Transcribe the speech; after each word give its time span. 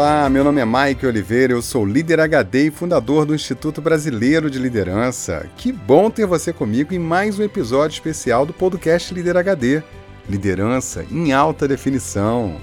Olá, 0.00 0.30
meu 0.30 0.42
nome 0.42 0.62
é 0.62 0.64
Mike 0.64 1.04
Oliveira, 1.04 1.52
eu 1.52 1.60
sou 1.60 1.84
líder 1.84 2.20
HD 2.20 2.68
e 2.68 2.70
fundador 2.70 3.26
do 3.26 3.34
Instituto 3.34 3.82
Brasileiro 3.82 4.50
de 4.50 4.58
Liderança. 4.58 5.46
Que 5.58 5.70
bom 5.70 6.08
ter 6.08 6.24
você 6.24 6.54
comigo 6.54 6.94
em 6.94 6.98
mais 6.98 7.38
um 7.38 7.42
episódio 7.42 7.96
especial 7.96 8.46
do 8.46 8.52
podcast 8.54 9.12
Líder 9.12 9.36
HD 9.36 9.82
Liderança 10.26 11.04
em 11.10 11.34
alta 11.34 11.68
definição. 11.68 12.58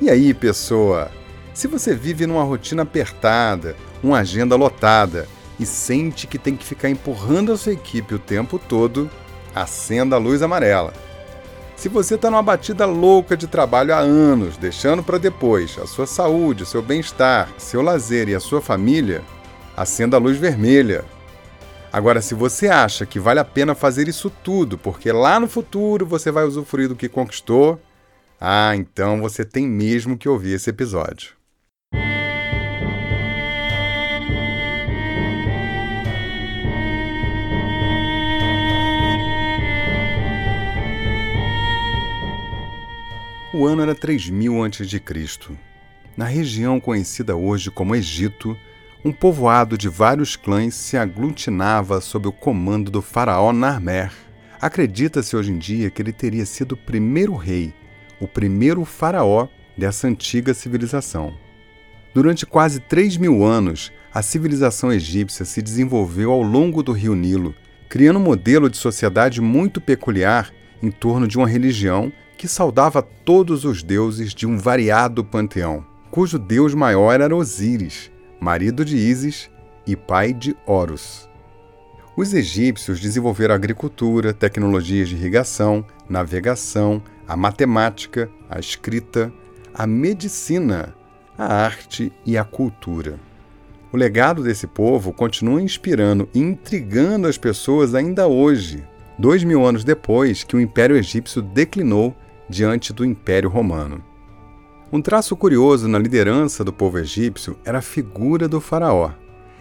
E 0.00 0.08
aí, 0.08 0.32
pessoa? 0.32 1.10
Se 1.52 1.66
você 1.66 1.92
vive 1.92 2.24
numa 2.24 2.44
rotina 2.44 2.84
apertada, 2.84 3.74
uma 4.00 4.20
agenda 4.20 4.54
lotada 4.54 5.26
e 5.58 5.66
sente 5.66 6.28
que 6.28 6.38
tem 6.38 6.54
que 6.54 6.64
ficar 6.64 6.88
empurrando 6.88 7.50
a 7.50 7.56
sua 7.56 7.72
equipe 7.72 8.14
o 8.14 8.18
tempo 8.20 8.60
todo, 8.60 9.10
acenda 9.52 10.14
a 10.14 10.20
luz 10.20 10.40
amarela 10.40 10.94
se 11.80 11.88
você 11.88 12.16
está 12.16 12.30
numa 12.30 12.42
batida 12.42 12.84
louca 12.84 13.34
de 13.34 13.46
trabalho 13.46 13.94
há 13.94 14.00
anos, 14.00 14.58
deixando 14.58 15.02
para 15.02 15.16
depois 15.16 15.78
a 15.78 15.86
sua 15.86 16.06
saúde, 16.06 16.66
seu 16.66 16.82
bem-estar, 16.82 17.48
seu 17.56 17.80
lazer 17.80 18.28
e 18.28 18.34
a 18.34 18.38
sua 18.38 18.60
família, 18.60 19.22
acenda 19.74 20.18
a 20.18 20.20
luz 20.20 20.36
vermelha. 20.36 21.06
Agora, 21.90 22.20
se 22.20 22.34
você 22.34 22.68
acha 22.68 23.06
que 23.06 23.18
vale 23.18 23.40
a 23.40 23.46
pena 23.46 23.74
fazer 23.74 24.08
isso 24.08 24.28
tudo, 24.28 24.76
porque 24.76 25.10
lá 25.10 25.40
no 25.40 25.48
futuro 25.48 26.04
você 26.04 26.30
vai 26.30 26.44
usufruir 26.44 26.86
do 26.86 26.94
que 26.94 27.08
conquistou, 27.08 27.80
ah, 28.38 28.76
então 28.76 29.18
você 29.18 29.42
tem 29.42 29.66
mesmo 29.66 30.18
que 30.18 30.28
ouvir 30.28 30.56
esse 30.56 30.68
episódio. 30.68 31.39
O 43.52 43.66
ano 43.66 43.82
era 43.82 43.96
3000 43.96 44.62
a.C. 44.64 45.02
Na 46.16 46.24
região 46.24 46.78
conhecida 46.78 47.34
hoje 47.34 47.68
como 47.68 47.96
Egito, 47.96 48.56
um 49.04 49.10
povoado 49.10 49.76
de 49.76 49.88
vários 49.88 50.36
clãs 50.36 50.74
se 50.74 50.96
aglutinava 50.96 52.00
sob 52.00 52.28
o 52.28 52.32
comando 52.32 52.92
do 52.92 53.02
faraó 53.02 53.52
Narmer. 53.52 54.12
Acredita-se 54.60 55.34
hoje 55.34 55.50
em 55.50 55.58
dia 55.58 55.90
que 55.90 56.00
ele 56.00 56.12
teria 56.12 56.46
sido 56.46 56.72
o 56.72 56.76
primeiro 56.76 57.34
rei, 57.34 57.74
o 58.20 58.28
primeiro 58.28 58.84
faraó 58.84 59.48
dessa 59.76 60.06
antiga 60.06 60.54
civilização. 60.54 61.34
Durante 62.14 62.46
quase 62.46 62.78
3 62.78 63.16
mil 63.16 63.44
anos, 63.44 63.90
a 64.14 64.22
civilização 64.22 64.92
egípcia 64.92 65.44
se 65.44 65.60
desenvolveu 65.60 66.30
ao 66.30 66.42
longo 66.42 66.84
do 66.84 66.92
rio 66.92 67.16
Nilo, 67.16 67.52
criando 67.88 68.20
um 68.20 68.22
modelo 68.22 68.70
de 68.70 68.76
sociedade 68.76 69.40
muito 69.40 69.80
peculiar 69.80 70.52
em 70.80 70.90
torno 70.92 71.26
de 71.26 71.36
uma 71.36 71.48
religião 71.48 72.12
que 72.40 72.48
saudava 72.48 73.02
todos 73.02 73.66
os 73.66 73.82
deuses 73.82 74.34
de 74.34 74.46
um 74.46 74.56
variado 74.56 75.22
panteão, 75.22 75.84
cujo 76.10 76.38
deus 76.38 76.72
maior 76.72 77.20
era 77.20 77.36
Osíris, 77.36 78.10
marido 78.40 78.82
de 78.82 78.96
Ísis 78.96 79.50
e 79.86 79.94
pai 79.94 80.32
de 80.32 80.56
Horus. 80.64 81.28
Os 82.16 82.32
egípcios 82.32 82.98
desenvolveram 82.98 83.52
a 83.52 83.56
agricultura, 83.56 84.32
tecnologias 84.32 85.10
de 85.10 85.16
irrigação, 85.16 85.84
navegação, 86.08 87.02
a 87.28 87.36
matemática, 87.36 88.30
a 88.48 88.58
escrita, 88.58 89.30
a 89.74 89.86
medicina, 89.86 90.94
a 91.36 91.44
arte 91.44 92.10
e 92.24 92.38
a 92.38 92.44
cultura. 92.44 93.20
O 93.92 93.98
legado 93.98 94.42
desse 94.42 94.66
povo 94.66 95.12
continua 95.12 95.60
inspirando 95.60 96.26
e 96.32 96.38
intrigando 96.38 97.28
as 97.28 97.36
pessoas 97.36 97.94
ainda 97.94 98.26
hoje, 98.26 98.82
dois 99.18 99.44
mil 99.44 99.66
anos 99.66 99.84
depois 99.84 100.42
que 100.42 100.56
o 100.56 100.60
Império 100.60 100.96
Egípcio 100.96 101.42
declinou 101.42 102.16
diante 102.50 102.92
do 102.92 103.04
Império 103.04 103.48
Romano. 103.48 104.04
Um 104.92 105.00
traço 105.00 105.36
curioso 105.36 105.86
na 105.86 106.00
liderança 106.00 106.64
do 106.64 106.72
povo 106.72 106.98
egípcio 106.98 107.56
era 107.64 107.78
a 107.78 107.82
figura 107.82 108.48
do 108.48 108.60
faraó. 108.60 109.12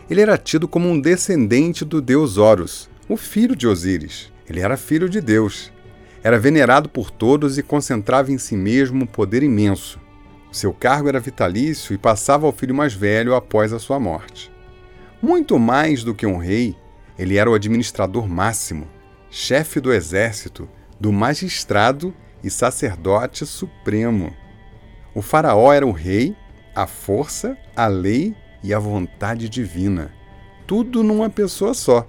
Ele 0.09 0.21
era 0.21 0.39
tido 0.39 0.67
como 0.67 0.89
um 0.89 0.99
descendente 0.99 1.85
do 1.85 2.01
deus 2.01 2.37
Horus, 2.37 2.89
o 3.07 3.15
filho 3.15 3.55
de 3.55 3.67
Osíris. 3.67 4.33
Ele 4.49 4.59
era 4.59 4.75
filho 4.75 5.07
de 5.07 5.21
Deus. 5.21 5.71
Era 6.23 6.39
venerado 6.39 6.89
por 6.89 7.11
todos 7.11 7.59
e 7.59 7.63
concentrava 7.63 8.31
em 8.31 8.39
si 8.39 8.57
mesmo 8.57 9.03
um 9.03 9.07
poder 9.07 9.43
imenso. 9.43 9.99
Seu 10.51 10.73
cargo 10.73 11.07
era 11.09 11.19
vitalício 11.19 11.93
e 11.93 11.97
passava 11.97 12.47
ao 12.47 12.51
filho 12.51 12.73
mais 12.73 12.95
velho 12.95 13.35
após 13.35 13.71
a 13.71 13.77
sua 13.77 13.99
morte. 13.99 14.51
Muito 15.21 15.59
mais 15.59 16.03
do 16.03 16.15
que 16.15 16.25
um 16.25 16.37
rei, 16.37 16.75
ele 17.19 17.37
era 17.37 17.51
o 17.51 17.53
administrador 17.53 18.27
máximo, 18.27 18.87
chefe 19.29 19.79
do 19.79 19.93
exército, 19.93 20.67
do 20.99 21.11
magistrado 21.11 22.11
e 22.43 22.49
sacerdote 22.49 23.45
supremo. 23.45 24.33
O 25.13 25.21
Faraó 25.21 25.73
era 25.73 25.85
o 25.85 25.91
rei, 25.91 26.35
a 26.75 26.87
força, 26.87 27.57
a 27.75 27.87
lei 27.87 28.35
e 28.63 28.73
a 28.73 28.79
vontade 28.79 29.49
divina. 29.49 30.13
Tudo 30.67 31.03
numa 31.03 31.29
pessoa 31.29 31.73
só. 31.73 32.07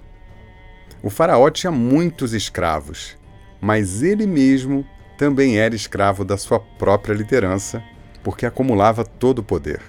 O 1.01 1.09
Faraó 1.09 1.49
tinha 1.49 1.71
muitos 1.71 2.33
escravos, 2.33 3.17
mas 3.59 4.03
ele 4.03 4.27
mesmo 4.27 4.85
também 5.17 5.57
era 5.57 5.75
escravo 5.75 6.23
da 6.23 6.37
sua 6.37 6.59
própria 6.59 7.13
liderança, 7.13 7.83
porque 8.23 8.45
acumulava 8.45 9.03
todo 9.03 9.39
o 9.39 9.43
poder. 9.43 9.81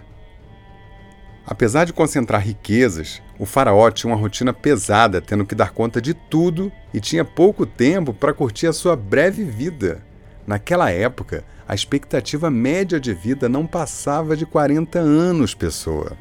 Apesar 1.45 1.85
de 1.85 1.93
concentrar 1.93 2.41
riquezas, 2.41 3.21
o 3.39 3.45
faraó 3.45 3.91
tinha 3.91 4.13
uma 4.13 4.21
rotina 4.21 4.53
pesada, 4.53 5.21
tendo 5.21 5.45
que 5.45 5.55
dar 5.55 5.73
conta 5.73 6.01
de 6.01 6.15
tudo 6.15 6.71
e 6.95 7.01
tinha 7.01 7.25
pouco 7.25 7.67
tempo 7.67 8.15
para 8.15 8.33
curtir 8.33 8.69
a 8.69 8.73
sua 8.73 8.95
breve 8.95 9.43
vida. 9.43 10.03
Naquela 10.47 10.91
época, 10.91 11.45
a 11.67 11.75
expectativa 11.75 12.51
média 12.51 12.99
de 12.99 13.15
vida 13.15 13.49
não 13.49 13.67
passava 13.67 14.37
de 14.37 14.45
40 14.45 14.99
anos, 14.99 15.55
pessoa. 15.55 16.17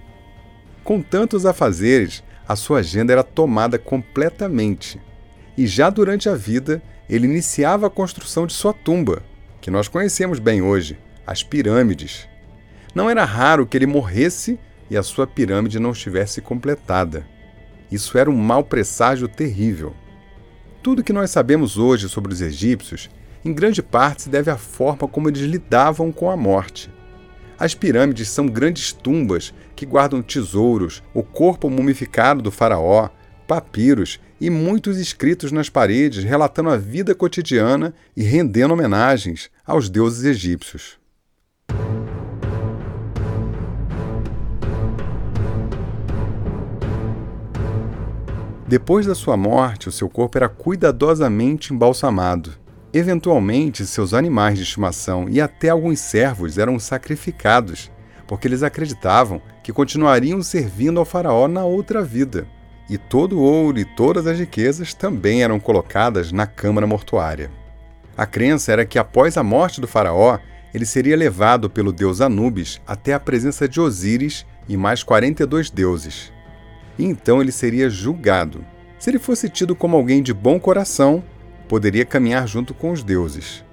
Com 0.84 1.02
tantos 1.02 1.46
afazeres, 1.46 2.24
a 2.48 2.56
sua 2.56 2.80
agenda 2.80 3.14
era 3.14 3.24
tomada 3.24 3.78
completamente. 3.78 5.00
E 5.58 5.66
já 5.66 5.90
durante 5.90 6.30
a 6.30 6.36
vida, 6.36 6.82
ele 7.10 7.28
iniciava 7.28 7.88
a 7.88 7.90
construção 7.90 8.46
de 8.46 8.54
sua 8.54 8.74
tumba, 8.74 9.24
que 9.60 9.72
nós 9.72 9.88
conhecemos 9.88 10.40
bem 10.40 10.62
hoje, 10.62 10.98
as 11.26 11.44
pirâmides. 11.44 12.28
Não 12.94 13.10
era 13.10 13.26
raro 13.26 13.66
que 13.66 13.78
ele 13.78 13.86
morresse 13.86 14.60
e 14.90 14.98
a 14.98 15.04
sua 15.04 15.26
pirâmide 15.26 15.80
não 15.80 15.92
estivesse 15.92 16.42
completada. 16.42 17.26
Isso 17.92 18.18
era 18.18 18.30
um 18.30 18.36
mau 18.36 18.64
presságio 18.64 19.28
terrível. 19.28 19.94
Tudo 20.82 21.04
que 21.04 21.14
nós 21.14 21.32
sabemos 21.32 21.78
hoje 21.78 22.10
sobre 22.10 22.34
os 22.34 22.42
egípcios 22.42 23.10
em 23.44 23.54
grande 23.54 23.82
parte 23.82 24.24
se 24.24 24.30
deve 24.30 24.52
à 24.52 24.58
forma 24.58 25.08
como 25.08 25.30
eles 25.30 25.42
lidavam 25.42 26.12
com 26.12 26.30
a 26.30 26.38
morte. 26.38 26.90
As 27.58 27.76
pirâmides 27.76 28.30
são 28.30 28.48
grandes 28.48 28.92
tumbas 28.92 29.54
que 29.76 29.86
guardam 29.86 30.22
tesouros, 30.22 31.04
o 31.14 31.22
corpo 31.22 31.70
mumificado 31.70 32.42
do 32.42 32.52
faraó, 32.52 33.10
papiros 33.48 34.20
e 34.40 34.50
muitos 34.50 34.98
escritos 34.98 35.52
nas 35.52 35.70
paredes 35.70 36.24
relatando 36.24 36.70
a 36.70 36.78
vida 36.78 37.14
cotidiana 37.14 37.94
e 38.16 38.24
rendendo 38.24 38.74
homenagens 38.74 39.52
aos 39.66 39.90
deuses 39.90 40.24
egípcios. 40.24 41.00
Depois 48.68 49.06
da 49.06 49.14
sua 49.14 49.36
morte, 49.36 49.90
o 49.90 49.92
seu 49.92 50.10
corpo 50.10 50.38
era 50.38 50.48
cuidadosamente 50.48 51.74
embalsamado. 51.74 52.61
Eventualmente, 52.94 53.86
seus 53.86 54.14
animais 54.14 54.58
de 54.58 54.64
estimação 54.64 55.28
e 55.30 55.40
até 55.40 55.70
alguns 55.70 56.00
servos 56.00 56.58
eram 56.58 56.78
sacrificados, 56.78 57.90
porque 58.28 58.48
eles 58.48 58.64
acreditavam 58.64 59.42
que 59.64 59.72
continuariam 59.72 60.44
servindo 60.44 61.00
ao 61.00 61.06
Faraó 61.06 61.48
na 61.48 61.64
outra 61.64 62.04
vida. 62.04 62.46
E 62.90 62.98
todo 62.98 63.38
o 63.38 63.42
ouro 63.42 63.80
e 63.80 63.86
todas 63.86 64.28
as 64.28 64.38
riquezas 64.38 64.94
também 64.94 65.42
eram 65.42 65.58
colocadas 65.58 66.34
na 66.34 66.46
câmara 66.46 66.86
mortuária. 66.86 67.50
A 68.18 68.26
crença 68.26 68.74
era 68.74 68.86
que 68.86 69.00
após 69.00 69.38
a 69.38 69.44
morte 69.44 69.80
do 69.80 69.88
Faraó, 69.88 70.38
ele 70.74 70.86
seria 70.86 71.16
levado 71.16 71.70
pelo 71.70 71.94
deus 71.94 72.20
Anubis 72.20 72.82
até 72.86 73.14
a 73.14 73.20
presença 73.20 73.70
de 73.70 73.80
Osíris 73.80 74.46
e 74.68 74.76
mais 74.76 75.02
42 75.02 75.70
deuses. 75.70 76.34
E 77.00 77.06
então 77.06 77.42
ele 77.42 77.52
seria 77.54 77.90
julgado. 77.90 78.66
Se 79.00 79.10
ele 79.10 79.20
fosse 79.20 79.50
tido 79.50 79.76
como 79.76 79.96
alguém 79.96 80.22
de 80.22 80.34
bom 80.34 80.60
coração, 80.60 81.24
poderia 81.72 82.04
caminhar 82.04 82.46
junto 82.50 82.74
com 82.74 82.92
os 82.92 83.02
deuses. 83.02 83.64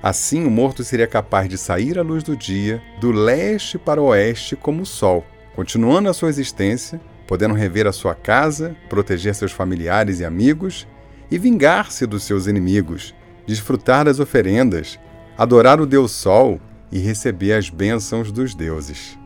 Assim, 0.00 0.46
o 0.46 0.50
morto 0.50 0.84
seria 0.84 1.08
capaz 1.08 1.48
de 1.48 1.58
sair 1.58 1.98
à 1.98 2.02
luz 2.02 2.22
do 2.22 2.36
dia, 2.36 2.80
do 3.00 3.10
leste 3.10 3.76
para 3.76 4.00
o 4.00 4.04
oeste, 4.04 4.54
como 4.54 4.82
o 4.82 4.86
sol, 4.86 5.26
continuando 5.52 6.08
a 6.08 6.14
sua 6.14 6.28
existência, 6.28 7.00
podendo 7.26 7.52
rever 7.52 7.84
a 7.84 7.92
sua 7.92 8.14
casa, 8.14 8.76
proteger 8.88 9.34
seus 9.34 9.50
familiares 9.50 10.20
e 10.20 10.24
amigos 10.24 10.86
e 11.28 11.36
vingar-se 11.36 12.06
dos 12.06 12.22
seus 12.22 12.46
inimigos, 12.46 13.12
desfrutar 13.44 14.04
das 14.04 14.20
oferendas, 14.20 14.96
adorar 15.36 15.80
o 15.80 15.86
Deus 15.86 16.12
Sol 16.12 16.60
e 16.92 17.00
receber 17.00 17.54
as 17.54 17.68
bênçãos 17.68 18.30
dos 18.30 18.54
deuses. 18.54 19.18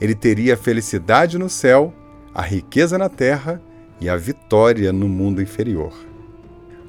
Ele 0.00 0.16
teria 0.16 0.54
a 0.54 0.56
felicidade 0.56 1.38
no 1.38 1.48
céu, 1.48 1.94
a 2.34 2.42
riqueza 2.42 2.98
na 2.98 3.08
terra 3.08 3.62
e 4.00 4.08
a 4.08 4.16
vitória 4.16 4.92
no 4.92 5.08
mundo 5.08 5.40
inferior. 5.40 6.09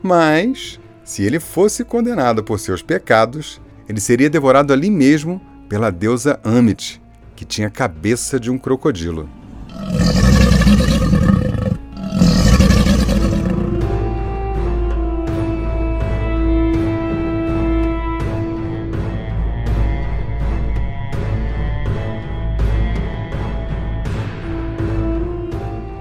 Mas, 0.03 0.79
se 1.03 1.23
ele 1.23 1.39
fosse 1.39 1.85
condenado 1.85 2.43
por 2.43 2.59
seus 2.59 2.81
pecados, 2.81 3.61
ele 3.87 3.99
seria 3.99 4.29
devorado 4.29 4.73
ali 4.73 4.89
mesmo 4.89 5.39
pela 5.69 5.91
deusa 5.91 6.39
Amit, 6.43 7.01
que 7.35 7.45
tinha 7.45 7.67
a 7.67 7.71
cabeça 7.71 8.39
de 8.39 8.49
um 8.49 8.57
crocodilo. 8.57 9.29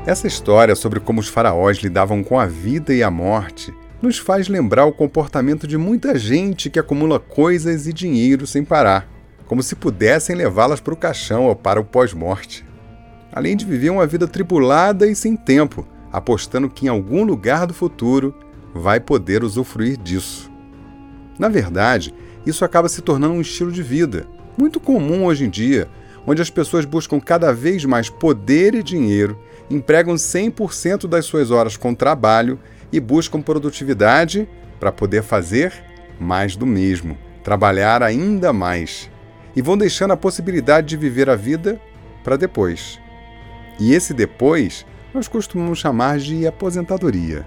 Essa 0.06 0.26
história 0.26 0.74
sobre 0.74 0.98
como 0.98 1.20
os 1.20 1.28
faraós 1.28 1.78
lidavam 1.78 2.24
com 2.24 2.40
a 2.40 2.46
vida 2.46 2.92
e 2.92 3.02
a 3.02 3.10
morte 3.10 3.72
nos 4.02 4.18
faz 4.18 4.48
lembrar 4.48 4.86
o 4.86 4.92
comportamento 4.92 5.66
de 5.66 5.76
muita 5.76 6.18
gente 6.18 6.70
que 6.70 6.78
acumula 6.78 7.20
coisas 7.20 7.86
e 7.86 7.92
dinheiro 7.92 8.46
sem 8.46 8.64
parar, 8.64 9.06
como 9.46 9.62
se 9.62 9.76
pudessem 9.76 10.34
levá-las 10.34 10.80
para 10.80 10.94
o 10.94 10.96
caixão 10.96 11.46
ou 11.46 11.54
para 11.54 11.80
o 11.80 11.84
pós-morte. 11.84 12.64
Além 13.32 13.56
de 13.56 13.66
viver 13.66 13.90
uma 13.90 14.06
vida 14.06 14.26
tribulada 14.26 15.06
e 15.06 15.14
sem 15.14 15.36
tempo, 15.36 15.86
apostando 16.10 16.70
que 16.70 16.86
em 16.86 16.88
algum 16.88 17.24
lugar 17.24 17.66
do 17.66 17.74
futuro 17.74 18.34
vai 18.74 18.98
poder 18.98 19.44
usufruir 19.44 19.98
disso. 19.98 20.50
Na 21.38 21.48
verdade, 21.48 22.14
isso 22.46 22.64
acaba 22.64 22.88
se 22.88 23.02
tornando 23.02 23.34
um 23.34 23.40
estilo 23.40 23.70
de 23.70 23.82
vida, 23.82 24.26
muito 24.56 24.80
comum 24.80 25.26
hoje 25.26 25.44
em 25.44 25.50
dia, 25.50 25.88
onde 26.26 26.40
as 26.40 26.50
pessoas 26.50 26.84
buscam 26.84 27.20
cada 27.20 27.52
vez 27.52 27.84
mais 27.84 28.08
poder 28.08 28.74
e 28.74 28.82
dinheiro 28.82 29.38
empregam 29.70 30.14
100% 30.14 31.06
das 31.06 31.24
suas 31.24 31.50
horas 31.50 31.76
com 31.76 31.94
trabalho 31.94 32.58
e 32.92 32.98
buscam 32.98 33.40
produtividade 33.40 34.48
para 34.78 34.92
poder 34.92 35.22
fazer 35.22 35.72
mais 36.18 36.56
do 36.56 36.66
mesmo, 36.66 37.16
trabalhar 37.42 38.02
ainda 38.02 38.52
mais. 38.52 39.10
E 39.54 39.62
vão 39.62 39.76
deixando 39.76 40.12
a 40.12 40.16
possibilidade 40.16 40.88
de 40.88 40.96
viver 40.96 41.28
a 41.28 41.36
vida 41.36 41.80
para 42.22 42.36
depois. 42.36 43.00
E 43.78 43.92
esse 43.94 44.12
depois 44.12 44.86
nós 45.12 45.26
costumamos 45.26 45.78
chamar 45.78 46.18
de 46.18 46.46
aposentadoria. 46.46 47.46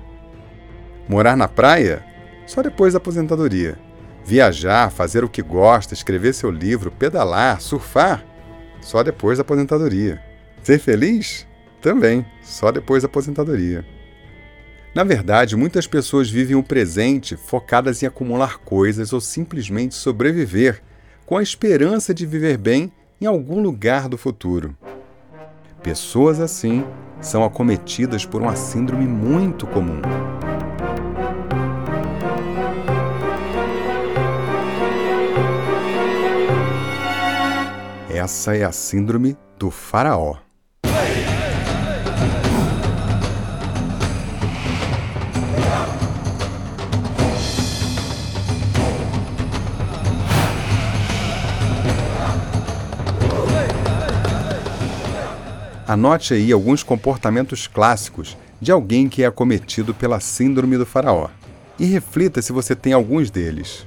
Morar 1.07 1.37
na 1.37 1.47
praia? 1.47 2.03
Só 2.45 2.61
depois 2.61 2.93
da 2.93 2.97
aposentadoria. 2.97 3.77
Viajar, 4.25 4.89
fazer 4.89 5.23
o 5.23 5.29
que 5.29 5.41
gosta, 5.41 5.93
escrever 5.93 6.33
seu 6.33 6.49
livro, 6.49 6.91
pedalar, 6.91 7.61
surfar? 7.61 8.25
Só 8.81 9.03
depois 9.03 9.37
da 9.37 9.43
aposentadoria. 9.43 10.21
Ser 10.61 10.79
feliz? 10.79 11.47
Também, 11.81 12.25
só 12.41 12.71
depois 12.71 13.03
da 13.03 13.07
aposentadoria. 13.07 13.85
Na 14.93 15.03
verdade, 15.03 15.55
muitas 15.55 15.87
pessoas 15.87 16.29
vivem 16.29 16.55
o 16.55 16.61
presente 16.61 17.35
focadas 17.35 18.03
em 18.03 18.05
acumular 18.05 18.59
coisas 18.59 19.11
ou 19.11 19.19
simplesmente 19.19 19.95
sobreviver, 19.95 20.83
com 21.25 21.35
a 21.35 21.41
esperança 21.41 22.13
de 22.13 22.27
viver 22.27 22.57
bem 22.57 22.91
em 23.19 23.25
algum 23.25 23.59
lugar 23.59 24.07
do 24.07 24.19
futuro. 24.19 24.77
Pessoas 25.81 26.39
assim 26.39 26.85
são 27.19 27.43
acometidas 27.43 28.23
por 28.23 28.41
uma 28.41 28.55
síndrome 28.55 29.07
muito 29.07 29.65
comum. 29.65 29.99
Essa 38.09 38.55
é 38.55 38.63
a 38.63 38.71
síndrome 38.71 39.35
do 39.57 39.71
Faraó. 39.71 40.37
Anote 55.93 56.33
aí 56.33 56.51
alguns 56.51 56.81
comportamentos 56.81 57.67
clássicos 57.67 58.35
de 58.59 58.71
alguém 58.71 59.07
que 59.07 59.21
é 59.21 59.27
acometido 59.27 59.93
pela 59.93 60.19
Síndrome 60.19 60.75
do 60.75 60.87
Faraó 60.87 61.27
e 61.77 61.85
reflita 61.85 62.41
se 62.41 62.51
você 62.51 62.75
tem 62.75 62.93
alguns 62.93 63.29
deles. 63.29 63.85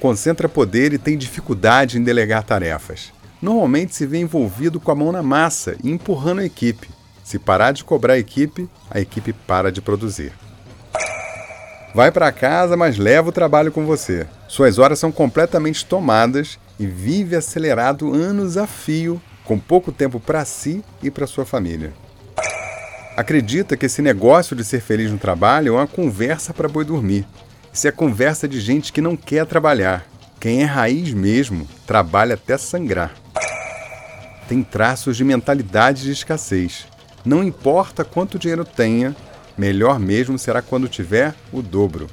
Concentra 0.00 0.48
poder 0.48 0.94
e 0.94 0.98
tem 0.98 1.18
dificuldade 1.18 1.98
em 1.98 2.02
delegar 2.02 2.42
tarefas. 2.42 3.12
Normalmente 3.42 3.94
se 3.94 4.06
vê 4.06 4.16
envolvido 4.16 4.80
com 4.80 4.90
a 4.90 4.94
mão 4.94 5.12
na 5.12 5.22
massa 5.22 5.76
e 5.84 5.90
empurrando 5.90 6.40
a 6.40 6.46
equipe. 6.46 6.88
Se 7.22 7.38
parar 7.38 7.72
de 7.72 7.84
cobrar 7.84 8.14
a 8.14 8.18
equipe, 8.18 8.66
a 8.90 8.98
equipe 8.98 9.34
para 9.34 9.70
de 9.70 9.82
produzir. 9.82 10.32
Vai 11.94 12.10
para 12.10 12.32
casa, 12.32 12.78
mas 12.78 12.96
leva 12.96 13.28
o 13.28 13.32
trabalho 13.32 13.70
com 13.70 13.84
você. 13.84 14.26
Suas 14.48 14.78
horas 14.78 14.98
são 14.98 15.12
completamente 15.12 15.84
tomadas 15.84 16.58
e 16.80 16.86
vive 16.86 17.36
acelerado 17.36 18.14
anos 18.14 18.56
a 18.56 18.66
fio 18.66 19.20
com 19.44 19.58
pouco 19.58 19.92
tempo 19.92 20.18
para 20.18 20.44
si 20.44 20.82
e 21.02 21.10
para 21.10 21.26
sua 21.26 21.44
família. 21.44 21.92
Acredita 23.16 23.76
que 23.76 23.86
esse 23.86 24.02
negócio 24.02 24.56
de 24.56 24.64
ser 24.64 24.80
feliz 24.80 25.10
no 25.10 25.18
trabalho 25.18 25.74
é 25.74 25.76
uma 25.76 25.86
conversa 25.86 26.52
para 26.52 26.68
boi 26.68 26.84
dormir. 26.84 27.24
Isso 27.72 27.86
é 27.86 27.92
conversa 27.92 28.48
de 28.48 28.58
gente 28.60 28.92
que 28.92 29.00
não 29.00 29.16
quer 29.16 29.46
trabalhar. 29.46 30.04
Quem 30.40 30.62
é 30.62 30.64
raiz 30.64 31.12
mesmo 31.12 31.68
trabalha 31.86 32.34
até 32.34 32.58
sangrar. 32.58 33.14
Tem 34.48 34.62
traços 34.62 35.16
de 35.16 35.24
mentalidade 35.24 36.02
de 36.02 36.10
escassez. 36.10 36.86
Não 37.24 37.42
importa 37.42 38.04
quanto 38.04 38.38
dinheiro 38.38 38.64
tenha, 38.64 39.14
melhor 39.56 39.98
mesmo 39.98 40.38
será 40.38 40.60
quando 40.60 40.88
tiver 40.88 41.34
o 41.52 41.62
dobro. 41.62 42.08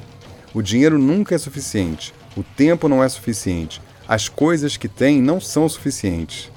O 0.54 0.62
dinheiro 0.62 1.00
nunca 1.00 1.34
é 1.34 1.38
suficiente, 1.38 2.14
o 2.36 2.44
tempo 2.44 2.88
não 2.88 3.04
é 3.04 3.10
suficiente, 3.10 3.82
as 4.08 4.30
coisas 4.30 4.78
que 4.78 4.88
tem 4.88 5.22
não 5.22 5.42
são 5.42 5.68
suficientes. 5.68 6.51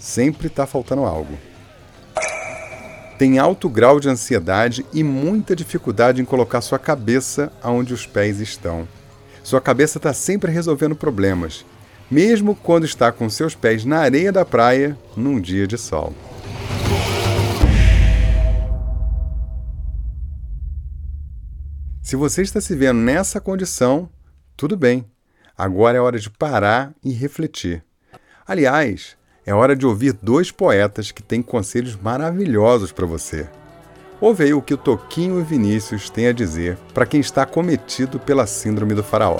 Sempre 0.00 0.46
está 0.46 0.66
faltando 0.66 1.04
algo. 1.04 1.38
Tem 3.18 3.38
alto 3.38 3.68
grau 3.68 4.00
de 4.00 4.08
ansiedade 4.08 4.84
e 4.94 5.04
muita 5.04 5.54
dificuldade 5.54 6.22
em 6.22 6.24
colocar 6.24 6.62
sua 6.62 6.78
cabeça 6.78 7.52
aonde 7.62 7.92
os 7.92 8.06
pés 8.06 8.40
estão. 8.40 8.88
Sua 9.44 9.60
cabeça 9.60 9.98
está 9.98 10.14
sempre 10.14 10.50
resolvendo 10.50 10.96
problemas, 10.96 11.66
mesmo 12.10 12.56
quando 12.56 12.86
está 12.86 13.12
com 13.12 13.28
seus 13.28 13.54
pés 13.54 13.84
na 13.84 13.98
areia 13.98 14.32
da 14.32 14.42
praia 14.42 14.96
num 15.14 15.38
dia 15.38 15.66
de 15.66 15.76
sol. 15.76 16.14
Se 22.02 22.16
você 22.16 22.40
está 22.40 22.58
se 22.58 22.74
vendo 22.74 23.00
nessa 23.00 23.38
condição, 23.38 24.08
tudo 24.56 24.78
bem. 24.78 25.04
Agora 25.56 25.98
é 25.98 26.00
hora 26.00 26.18
de 26.18 26.30
parar 26.30 26.94
e 27.04 27.12
refletir. 27.12 27.84
Aliás, 28.46 29.19
é 29.46 29.54
hora 29.54 29.74
de 29.74 29.86
ouvir 29.86 30.12
dois 30.12 30.50
poetas 30.50 31.10
que 31.10 31.22
têm 31.22 31.42
conselhos 31.42 31.96
maravilhosos 31.96 32.92
para 32.92 33.06
você. 33.06 33.48
Ouve 34.20 34.44
aí 34.44 34.52
o 34.52 34.60
que 34.60 34.74
o 34.74 34.78
Toquinho 34.78 35.40
e 35.40 35.42
Vinícius 35.42 36.10
têm 36.10 36.26
a 36.26 36.32
dizer 36.32 36.76
para 36.92 37.06
quem 37.06 37.20
está 37.20 37.46
cometido 37.46 38.20
pela 38.20 38.46
síndrome 38.46 38.94
do 38.94 39.02
faraó. 39.02 39.38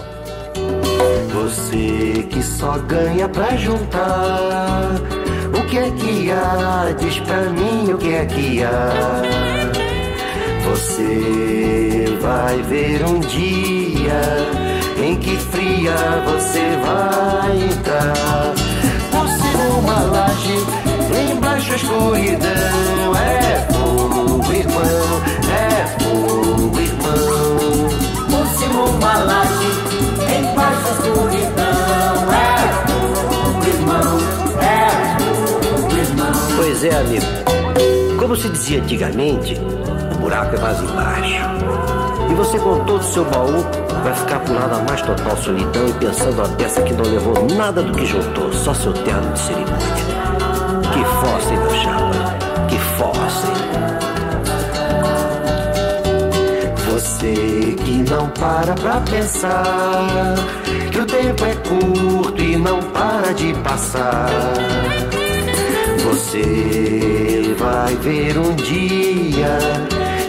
Você 1.32 2.26
que 2.30 2.42
só 2.42 2.78
ganha 2.78 3.28
pra 3.28 3.56
juntar, 3.56 4.94
o 5.48 5.66
que 5.66 5.78
é 5.78 5.90
que 5.90 6.30
há? 6.32 6.94
Diz 6.98 7.18
pra 7.20 7.42
mim 7.50 7.92
o 7.92 7.98
que 7.98 8.14
é 8.14 8.24
que 8.24 8.62
há. 8.64 9.22
Você 10.70 12.16
vai 12.20 12.62
ver 12.62 13.04
um 13.04 13.20
dia 13.20 14.22
em 15.02 15.16
que 15.16 15.36
fria 15.36 15.94
você 16.24 16.76
vai 16.84 17.64
entrar 17.64 18.69
uma 19.78 20.00
laje, 20.00 20.56
embaixo 21.32 21.72
a 21.72 21.76
escuridão. 21.76 23.16
É 23.16 23.66
fogo, 23.72 24.52
irmão, 24.52 25.22
é 25.50 25.86
fogo, 26.02 26.80
irmão. 26.80 27.88
Por 28.30 28.46
cima 28.58 28.82
uma 28.82 29.14
laje, 29.18 29.70
embaixo 30.38 30.86
a 30.86 30.92
escuridão. 30.92 32.32
É 32.32 32.44
fogo, 32.86 33.66
irmão, 33.66 34.18
é 34.60 34.72
fogo, 35.18 35.96
irmão. 35.96 36.56
Pois 36.56 36.84
é, 36.84 36.96
amigo. 36.96 37.26
Como 38.18 38.36
se 38.36 38.48
dizia 38.50 38.80
antigamente, 38.82 39.58
o 40.14 40.18
buraco 40.18 40.54
é 40.56 40.58
mais 40.60 40.80
embaixo. 40.80 41.34
E 42.30 42.34
você 42.34 42.58
com 42.58 42.84
todo 42.84 43.00
o 43.00 43.02
seu 43.02 43.24
baú 43.24 43.64
vai 44.02 44.14
ficar 44.14 44.40
por 44.40 44.54
lá 44.54 44.66
na 44.66 44.78
mais 44.82 45.02
total 45.02 45.36
solidão 45.36 45.88
e 45.88 45.92
pensando 45.94 46.42
a 46.42 46.48
peça 46.48 46.82
que 46.82 46.92
não 46.92 47.04
levou 47.04 47.46
nada 47.56 47.82
do 47.82 47.92
que 47.92 48.06
juntou, 48.06 48.52
só 48.52 48.72
seu 48.74 48.92
terno 48.92 49.32
de 49.32 49.38
cerimônia. 49.38 49.78
Que 50.92 51.04
fossa, 51.04 51.52
hein, 51.52 51.58
meu 51.58 51.74
chapa? 51.74 52.36
Que 52.68 52.78
fossa, 52.78 53.50
Você 56.92 57.76
que 57.84 58.04
não 58.10 58.28
para 58.30 58.74
pra 58.74 59.00
pensar 59.00 60.34
que 60.90 60.98
o 60.98 61.06
tempo 61.06 61.44
é 61.44 61.54
curto 61.56 62.42
e 62.42 62.56
não 62.56 62.82
para 62.82 63.32
de 63.32 63.52
passar. 63.54 64.30
Você 66.04 67.54
vai 67.58 67.94
ver 67.96 68.38
um 68.38 68.54
dia 68.54 69.58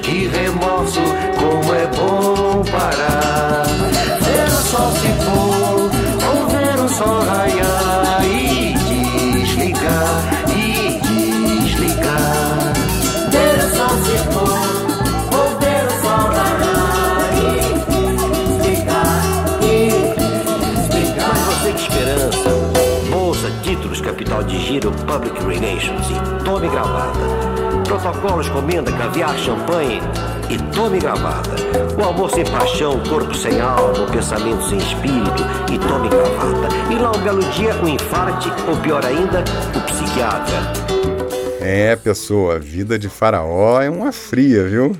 que 0.01 0.27
remorso, 0.27 0.99
como 1.37 1.73
é 1.73 1.87
bom 1.87 2.63
parar. 2.71 3.65
Ver 4.21 4.47
o 4.47 4.61
sol 4.63 4.91
se 4.93 5.07
for, 5.23 5.91
ou 6.27 6.47
ver 6.47 6.79
o 6.79 6.89
sol 6.89 7.21
raiar 7.23 8.25
e 8.25 8.73
desligar, 9.39 10.23
e 10.49 10.99
desligar. 11.63 12.73
Ver 13.29 13.57
o 13.59 13.69
sol 13.75 13.95
se 14.03 14.17
for, 14.33 14.59
ou 15.37 15.59
ver 15.59 15.85
o 15.85 15.91
sol 16.01 16.23
raiar 16.33 17.29
e 17.37 17.49
desligar, 18.57 19.21
e 19.61 19.73
desligar. 20.87 21.29
Mas 21.29 21.41
você 21.45 21.73
que 21.73 21.81
esperança, 21.81 22.49
bolsa, 23.11 23.51
títulos, 23.63 24.01
capital 24.01 24.43
de 24.43 24.59
giro, 24.59 24.91
public 24.91 25.39
relations 25.45 26.07
e 26.09 26.43
tome 26.43 26.67
gravada. 26.69 27.60
Protocolos 27.91 28.47
comenda 28.47 28.89
caviar, 28.89 29.37
champanhe 29.37 29.99
e 30.49 30.57
tome 30.73 30.97
gravata. 30.97 31.57
O 31.99 32.01
amor 32.01 32.31
sem 32.31 32.45
paixão, 32.45 33.03
corpo 33.03 33.35
sem 33.35 33.59
alma, 33.59 34.05
o 34.05 34.09
pensamento 34.09 34.63
sem 34.63 34.77
espírito 34.77 35.43
e 35.69 35.77
tome 35.77 36.07
gravata. 36.07 36.69
E 36.89 36.95
lá 36.97 37.11
um 37.11 37.21
belo 37.21 37.43
dia 37.51 37.75
um 37.83 37.89
infarte, 37.89 38.47
ou 38.65 38.77
pior 38.77 39.05
ainda, 39.05 39.43
o 39.75 39.81
psiquiatra. 39.81 40.55
É, 41.59 41.93
pessoa, 41.97 42.55
a 42.55 42.59
vida 42.59 42.97
de 42.97 43.09
faraó 43.09 43.81
é 43.81 43.89
uma 43.89 44.13
fria, 44.13 44.65
viu? 44.69 44.95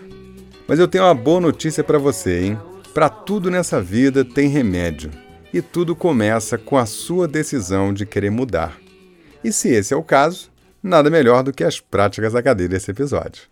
Mas 0.68 0.78
eu 0.78 0.86
tenho 0.86 1.06
uma 1.06 1.16
boa 1.16 1.40
notícia 1.40 1.86
para 1.86 1.98
você, 1.98 2.44
hein? 2.44 2.60
Para 2.94 3.08
tudo 3.08 3.50
nessa 3.50 3.82
vida 3.82 4.26
tem 4.26 4.50
remédio. 4.50 5.12
E 5.54 5.62
tudo 5.62 5.96
começa 5.96 6.58
com 6.58 6.78
a 6.78 6.86
sua 6.86 7.26
decisão 7.26 7.94
de 7.94 8.06
querer 8.06 8.32
mudar. 8.32 8.76
E 9.42 9.50
se 9.54 9.70
esse 9.70 9.94
é 9.94 9.98
o 9.98 10.04
caso, 10.04 10.51
nada 10.82 11.10
melhor 11.10 11.44
do 11.44 11.54
que 11.54 11.64
as 11.64 11.80
práticas 11.80 12.36
HD 12.36 12.68
desse 12.68 12.92
episódio. 12.92 13.44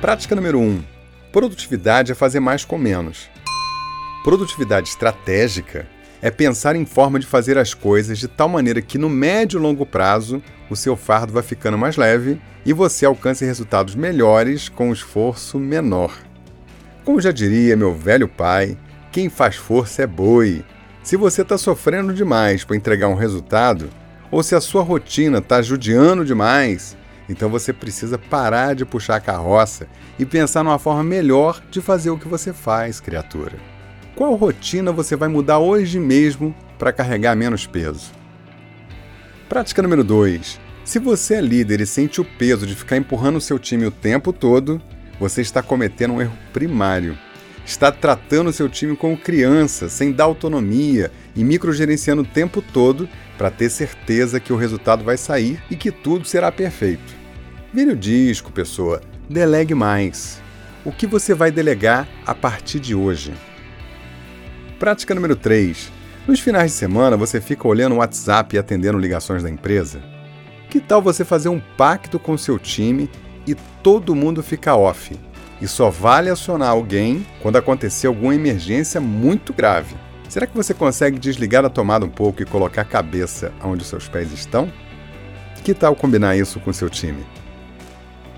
Prática 0.00 0.36
número 0.36 0.60
1. 0.60 0.62
Um, 0.62 0.84
produtividade 1.32 2.12
é 2.12 2.14
fazer 2.14 2.38
mais 2.38 2.64
com 2.64 2.78
menos. 2.78 3.28
Produtividade 4.22 4.88
estratégica 4.88 5.88
é 6.26 6.30
pensar 6.32 6.74
em 6.74 6.84
forma 6.84 7.20
de 7.20 7.26
fazer 7.26 7.56
as 7.56 7.72
coisas 7.72 8.18
de 8.18 8.26
tal 8.26 8.48
maneira 8.48 8.82
que 8.82 8.98
no 8.98 9.08
médio 9.08 9.60
e 9.60 9.62
longo 9.62 9.86
prazo 9.86 10.42
o 10.68 10.74
seu 10.74 10.96
fardo 10.96 11.32
vai 11.32 11.42
ficando 11.44 11.78
mais 11.78 11.96
leve 11.96 12.40
e 12.64 12.72
você 12.72 13.06
alcance 13.06 13.44
resultados 13.44 13.94
melhores 13.94 14.68
com 14.68 14.88
um 14.88 14.92
esforço 14.92 15.56
menor. 15.56 16.12
Como 17.04 17.20
já 17.20 17.30
diria 17.30 17.76
meu 17.76 17.94
velho 17.94 18.26
pai, 18.26 18.76
quem 19.12 19.28
faz 19.28 19.54
força 19.54 20.02
é 20.02 20.06
boi. 20.08 20.64
Se 21.00 21.16
você 21.16 21.42
está 21.42 21.56
sofrendo 21.56 22.12
demais 22.12 22.64
para 22.64 22.74
entregar 22.74 23.06
um 23.06 23.14
resultado, 23.14 23.88
ou 24.28 24.42
se 24.42 24.56
a 24.56 24.60
sua 24.60 24.82
rotina 24.82 25.38
está 25.38 25.62
judiando 25.62 26.24
demais, 26.24 26.96
então 27.28 27.48
você 27.48 27.72
precisa 27.72 28.18
parar 28.18 28.74
de 28.74 28.84
puxar 28.84 29.14
a 29.14 29.20
carroça 29.20 29.86
e 30.18 30.26
pensar 30.26 30.64
numa 30.64 30.80
forma 30.80 31.04
melhor 31.04 31.62
de 31.70 31.80
fazer 31.80 32.10
o 32.10 32.18
que 32.18 32.26
você 32.26 32.52
faz, 32.52 32.98
criatura. 32.98 33.75
Qual 34.16 34.34
rotina 34.34 34.90
você 34.90 35.14
vai 35.14 35.28
mudar 35.28 35.58
hoje 35.58 36.00
mesmo 36.00 36.56
para 36.78 36.90
carregar 36.90 37.36
menos 37.36 37.66
peso? 37.66 38.12
Prática 39.46 39.82
número 39.82 40.02
2. 40.02 40.58
Se 40.86 40.98
você 40.98 41.34
é 41.34 41.40
líder 41.42 41.82
e 41.82 41.86
sente 41.86 42.18
o 42.18 42.24
peso 42.24 42.66
de 42.66 42.74
ficar 42.74 42.96
empurrando 42.96 43.42
seu 43.42 43.58
time 43.58 43.84
o 43.84 43.90
tempo 43.90 44.32
todo, 44.32 44.80
você 45.20 45.42
está 45.42 45.62
cometendo 45.62 46.14
um 46.14 46.22
erro 46.22 46.32
primário. 46.50 47.18
Está 47.62 47.92
tratando 47.92 48.54
seu 48.54 48.70
time 48.70 48.96
como 48.96 49.18
criança, 49.18 49.86
sem 49.90 50.12
dar 50.12 50.24
autonomia 50.24 51.12
e 51.34 51.44
microgerenciando 51.44 52.22
o 52.22 52.26
tempo 52.26 52.62
todo 52.62 53.06
para 53.36 53.50
ter 53.50 53.68
certeza 53.68 54.40
que 54.40 54.52
o 54.52 54.56
resultado 54.56 55.04
vai 55.04 55.18
sair 55.18 55.62
e 55.70 55.76
que 55.76 55.92
tudo 55.92 56.24
será 56.24 56.50
perfeito. 56.50 57.14
Vire 57.70 57.90
o 57.90 57.96
disco, 57.96 58.50
pessoa. 58.50 59.02
Delegue 59.28 59.74
mais. 59.74 60.40
O 60.86 60.90
que 60.90 61.06
você 61.06 61.34
vai 61.34 61.50
delegar 61.50 62.08
a 62.24 62.34
partir 62.34 62.80
de 62.80 62.94
hoje? 62.94 63.34
Prática 64.78 65.14
número 65.14 65.34
3. 65.34 65.90
Nos 66.28 66.38
finais 66.38 66.72
de 66.72 66.76
semana 66.76 67.16
você 67.16 67.40
fica 67.40 67.66
olhando 67.66 67.94
o 67.94 67.98
WhatsApp 67.98 68.54
e 68.54 68.58
atendendo 68.58 68.98
ligações 68.98 69.42
da 69.42 69.48
empresa? 69.48 70.02
Que 70.68 70.80
tal 70.80 71.00
você 71.00 71.24
fazer 71.24 71.48
um 71.48 71.60
pacto 71.78 72.18
com 72.18 72.36
seu 72.36 72.58
time 72.58 73.08
e 73.46 73.54
todo 73.82 74.14
mundo 74.14 74.42
fica 74.42 74.76
off? 74.76 75.18
E 75.62 75.66
só 75.66 75.88
vale 75.88 76.28
acionar 76.28 76.68
alguém 76.68 77.26
quando 77.40 77.56
acontecer 77.56 78.06
alguma 78.06 78.34
emergência 78.34 79.00
muito 79.00 79.54
grave. 79.54 79.96
Será 80.28 80.46
que 80.46 80.54
você 80.54 80.74
consegue 80.74 81.18
desligar 81.18 81.64
a 81.64 81.70
tomada 81.70 82.04
um 82.04 82.10
pouco 82.10 82.42
e 82.42 82.46
colocar 82.46 82.82
a 82.82 82.84
cabeça 82.84 83.52
onde 83.64 83.82
seus 83.82 84.06
pés 84.06 84.30
estão? 84.30 84.70
Que 85.64 85.72
tal 85.72 85.96
combinar 85.96 86.36
isso 86.36 86.60
com 86.60 86.70
seu 86.70 86.90
time? 86.90 87.24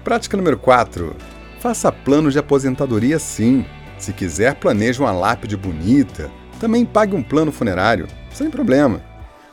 Prática 0.04 0.36
número 0.36 0.56
4. 0.56 1.16
Faça 1.58 1.90
planos 1.90 2.32
de 2.32 2.38
aposentadoria 2.38 3.18
sim. 3.18 3.66
Se 3.98 4.12
quiser, 4.12 4.54
planeje 4.54 5.00
uma 5.00 5.10
lápide 5.10 5.56
bonita. 5.56 6.30
Também 6.60 6.86
pague 6.86 7.14
um 7.14 7.22
plano 7.22 7.50
funerário, 7.50 8.06
sem 8.32 8.48
problema. 8.48 9.02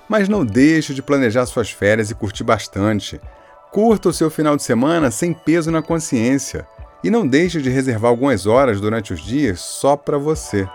Mas 0.08 0.30
não 0.30 0.46
deixe 0.46 0.94
de 0.94 1.02
planejar 1.02 1.46
suas 1.48 1.72
férias 1.72 2.12
e 2.12 2.16
curtir 2.16 2.44
bastante. 2.44 3.20
Curta 3.72 4.10
o 4.10 4.14
seu 4.14 4.30
final 4.30 4.56
de 4.56 4.64
semana 4.64 5.10
sem 5.10 5.34
peso 5.34 5.72
na 5.72 5.82
consciência. 5.82 6.68
E 7.04 7.10
não 7.10 7.28
deixe 7.28 7.62
de 7.62 7.70
reservar 7.70 8.10
algumas 8.10 8.46
horas 8.46 8.80
durante 8.80 9.14
os 9.14 9.20
dias 9.20 9.60
só 9.60 9.96
para 9.96 10.18
você. 10.18 10.68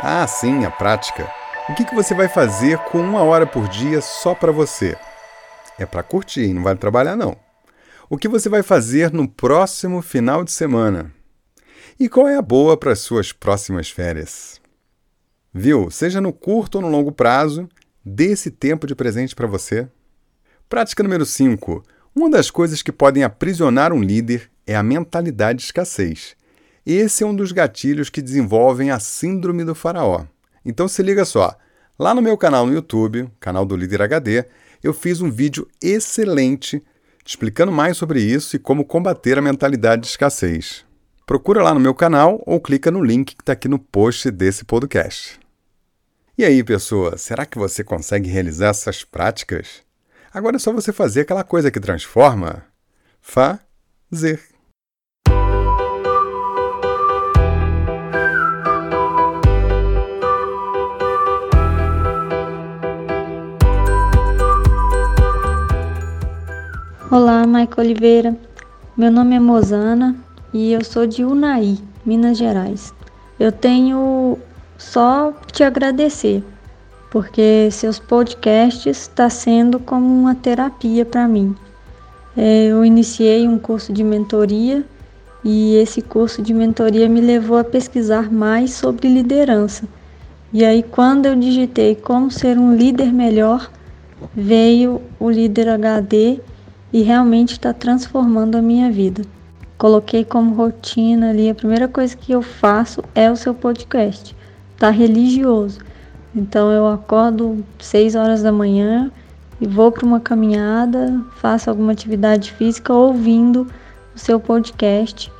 Ah, 0.00 0.26
sim, 0.26 0.64
a 0.64 0.70
prática. 0.70 1.28
O 1.68 1.74
que, 1.74 1.84
que 1.84 1.94
você 1.94 2.14
vai 2.14 2.28
fazer 2.28 2.78
com 2.78 2.98
uma 2.98 3.22
hora 3.22 3.44
por 3.46 3.66
dia 3.68 4.00
só 4.00 4.34
para 4.34 4.52
você? 4.52 4.96
É 5.78 5.84
para 5.84 6.02
curtir, 6.02 6.52
não 6.52 6.62
vai 6.62 6.74
trabalhar 6.74 7.16
não. 7.16 7.36
O 8.08 8.16
que 8.16 8.28
você 8.28 8.48
vai 8.48 8.62
fazer 8.62 9.12
no 9.12 9.28
próximo 9.28 10.00
final 10.00 10.44
de 10.44 10.52
semana? 10.52 11.12
E 11.98 12.08
qual 12.08 12.28
é 12.28 12.36
a 12.36 12.42
boa 12.42 12.76
para 12.76 12.92
as 12.92 13.00
suas 13.00 13.32
próximas 13.32 13.90
férias? 13.90 14.60
Viu? 15.52 15.90
Seja 15.90 16.20
no 16.20 16.32
curto 16.32 16.76
ou 16.76 16.82
no 16.82 16.88
longo 16.88 17.10
prazo, 17.10 17.68
dê 18.04 18.32
esse 18.32 18.50
tempo 18.50 18.86
de 18.86 18.94
presente 18.94 19.34
para 19.34 19.46
você. 19.46 19.88
Prática 20.68 21.02
número 21.02 21.26
5. 21.26 21.82
Uma 22.14 22.30
das 22.30 22.50
coisas 22.50 22.82
que 22.82 22.92
podem 22.92 23.24
aprisionar 23.24 23.92
um 23.92 24.02
líder 24.02 24.50
é 24.66 24.74
a 24.74 24.82
mentalidade 24.82 25.58
de 25.58 25.64
escassez. 25.64 26.36
Esse 26.84 27.24
é 27.24 27.26
um 27.26 27.34
dos 27.34 27.52
gatilhos 27.52 28.08
que 28.08 28.22
desenvolvem 28.22 28.90
a 28.90 29.00
síndrome 29.00 29.64
do 29.64 29.74
faraó. 29.74 30.24
Então 30.64 30.86
se 30.86 31.02
liga 31.02 31.24
só. 31.24 31.56
Lá 31.98 32.14
no 32.14 32.22
meu 32.22 32.36
canal 32.36 32.66
no 32.66 32.74
YouTube, 32.74 33.28
canal 33.40 33.64
do 33.64 33.76
Líder 33.76 34.02
HD, 34.02 34.44
eu 34.82 34.92
fiz 34.92 35.20
um 35.20 35.30
vídeo 35.30 35.68
excelente 35.82 36.82
explicando 37.26 37.72
mais 37.72 37.96
sobre 37.96 38.22
isso 38.22 38.54
e 38.54 38.58
como 38.58 38.84
combater 38.84 39.36
a 39.36 39.42
mentalidade 39.42 40.02
de 40.02 40.08
escassez. 40.08 40.84
Procura 41.26 41.62
lá 41.62 41.74
no 41.74 41.80
meu 41.80 41.92
canal 41.92 42.40
ou 42.46 42.60
clica 42.60 42.90
no 42.90 43.02
link 43.02 43.34
que 43.34 43.42
está 43.42 43.52
aqui 43.52 43.66
no 43.66 43.80
post 43.80 44.30
desse 44.30 44.64
podcast. 44.64 45.40
E 46.38 46.44
aí, 46.44 46.62
pessoa, 46.62 47.18
será 47.18 47.44
que 47.44 47.58
você 47.58 47.82
consegue 47.82 48.30
realizar 48.30 48.68
essas 48.68 49.02
práticas? 49.02 49.82
Agora 50.32 50.56
é 50.56 50.58
só 50.58 50.72
você 50.72 50.92
fazer 50.92 51.22
aquela 51.22 51.42
coisa 51.42 51.70
que 51.70 51.80
transforma. 51.80 52.64
Fazer. 53.20 54.55
Olá, 67.08 67.46
Maica 67.46 67.80
Oliveira. 67.80 68.36
Meu 68.96 69.12
nome 69.12 69.36
é 69.36 69.38
Mozana 69.38 70.16
e 70.52 70.72
eu 70.72 70.82
sou 70.82 71.06
de 71.06 71.24
Unai, 71.24 71.78
Minas 72.04 72.36
Gerais. 72.36 72.92
Eu 73.38 73.52
tenho 73.52 74.36
só 74.76 75.32
te 75.52 75.62
agradecer, 75.62 76.42
porque 77.08 77.68
seus 77.70 78.00
podcasts 78.00 79.02
está 79.02 79.30
sendo 79.30 79.78
como 79.78 80.04
uma 80.04 80.34
terapia 80.34 81.04
para 81.04 81.28
mim. 81.28 81.54
É, 82.36 82.64
eu 82.64 82.84
iniciei 82.84 83.46
um 83.46 83.56
curso 83.56 83.92
de 83.92 84.02
mentoria 84.02 84.84
e 85.44 85.76
esse 85.76 86.02
curso 86.02 86.42
de 86.42 86.52
mentoria 86.52 87.08
me 87.08 87.20
levou 87.20 87.56
a 87.56 87.62
pesquisar 87.62 88.32
mais 88.32 88.72
sobre 88.72 89.06
liderança. 89.06 89.84
E 90.52 90.64
aí, 90.64 90.82
quando 90.82 91.26
eu 91.26 91.36
digitei 91.36 91.94
como 91.94 92.32
ser 92.32 92.58
um 92.58 92.74
líder 92.74 93.12
melhor, 93.12 93.70
veio 94.34 95.00
o 95.20 95.30
Líder 95.30 95.68
HD 95.68 96.40
e 96.96 97.02
realmente 97.02 97.52
está 97.52 97.74
transformando 97.74 98.56
a 98.56 98.62
minha 98.62 98.90
vida. 98.90 99.20
Coloquei 99.76 100.24
como 100.24 100.54
rotina 100.54 101.28
ali, 101.28 101.50
a 101.50 101.54
primeira 101.54 101.86
coisa 101.86 102.16
que 102.16 102.32
eu 102.32 102.40
faço 102.40 103.04
é 103.14 103.30
o 103.30 103.36
seu 103.36 103.52
podcast. 103.52 104.34
Tá 104.78 104.88
religioso. 104.88 105.80
Então 106.34 106.72
eu 106.72 106.88
acordo 106.88 107.62
6 107.78 108.14
horas 108.14 108.42
da 108.42 108.50
manhã 108.50 109.12
e 109.60 109.66
vou 109.66 109.92
para 109.92 110.06
uma 110.06 110.20
caminhada, 110.20 111.22
faço 111.36 111.68
alguma 111.68 111.92
atividade 111.92 112.50
física 112.52 112.94
ouvindo 112.94 113.66
o 114.14 114.18
seu 114.18 114.40
podcast. 114.40 115.30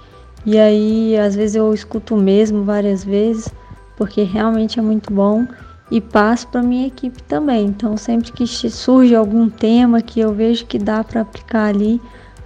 E 0.45 0.59
aí, 0.59 1.17
às 1.17 1.35
vezes 1.35 1.57
eu 1.57 1.73
escuto 1.73 2.19
mesmo 2.19 2.65
várias 2.65 3.03
vezes, 3.03 3.49
porque 3.97 4.25
realmente 4.25 4.79
é 4.79 4.83
muito 4.83 5.11
bom 5.11 5.47
e 5.91 6.01
passo 6.01 6.49
para 6.49 6.63
minha 6.63 6.87
equipe 6.87 7.23
também. 7.23 7.67
Então, 7.67 7.97
sempre 7.97 8.33
que 8.33 8.47
surge 8.47 9.15
algum 9.15 9.49
tema 9.49 10.03
que 10.03 10.21
eu 10.21 10.33
vejo 10.33 10.67
que 10.67 10.79
dá 10.79 11.05
para 11.05 11.21
aplicar 11.21 11.67
ali, 11.67 12.01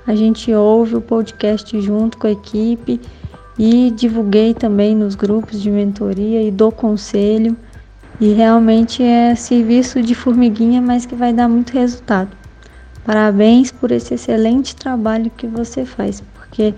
a 0.06 0.14
gente 0.14 0.52
ouve 0.52 0.96
o 0.96 1.00
podcast 1.00 1.80
junto 1.80 2.18
com 2.18 2.26
a 2.26 2.32
equipe 2.32 3.00
e 3.58 3.90
divulguei 3.90 4.54
também 4.54 4.94
nos 4.94 5.14
grupos 5.14 5.60
de 5.60 5.70
mentoria 5.70 6.42
e 6.42 6.50
dou 6.50 6.72
conselho. 6.72 7.56
E 8.20 8.32
realmente 8.32 9.02
é 9.02 9.34
serviço 9.34 10.02
de 10.02 10.14
formiguinha, 10.14 10.82
mas 10.82 11.06
que 11.06 11.14
vai 11.14 11.32
dar 11.32 11.48
muito 11.48 11.72
resultado. 11.72 12.36
Parabéns 13.04 13.72
por 13.72 13.90
esse 13.90 14.14
excelente 14.14 14.76
trabalho 14.76 15.30
que 15.34 15.46
você 15.46 15.86
faz, 15.86 16.22
porque 16.34 16.74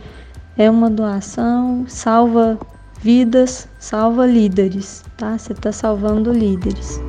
é 0.56 0.70
uma 0.70 0.88
doação, 0.88 1.84
salva 1.88 2.58
vidas, 3.02 3.68
salva 3.80 4.24
líderes, 4.24 5.04
tá? 5.16 5.36
Você 5.36 5.52
está 5.52 5.72
salvando 5.72 6.32
líderes. 6.32 7.00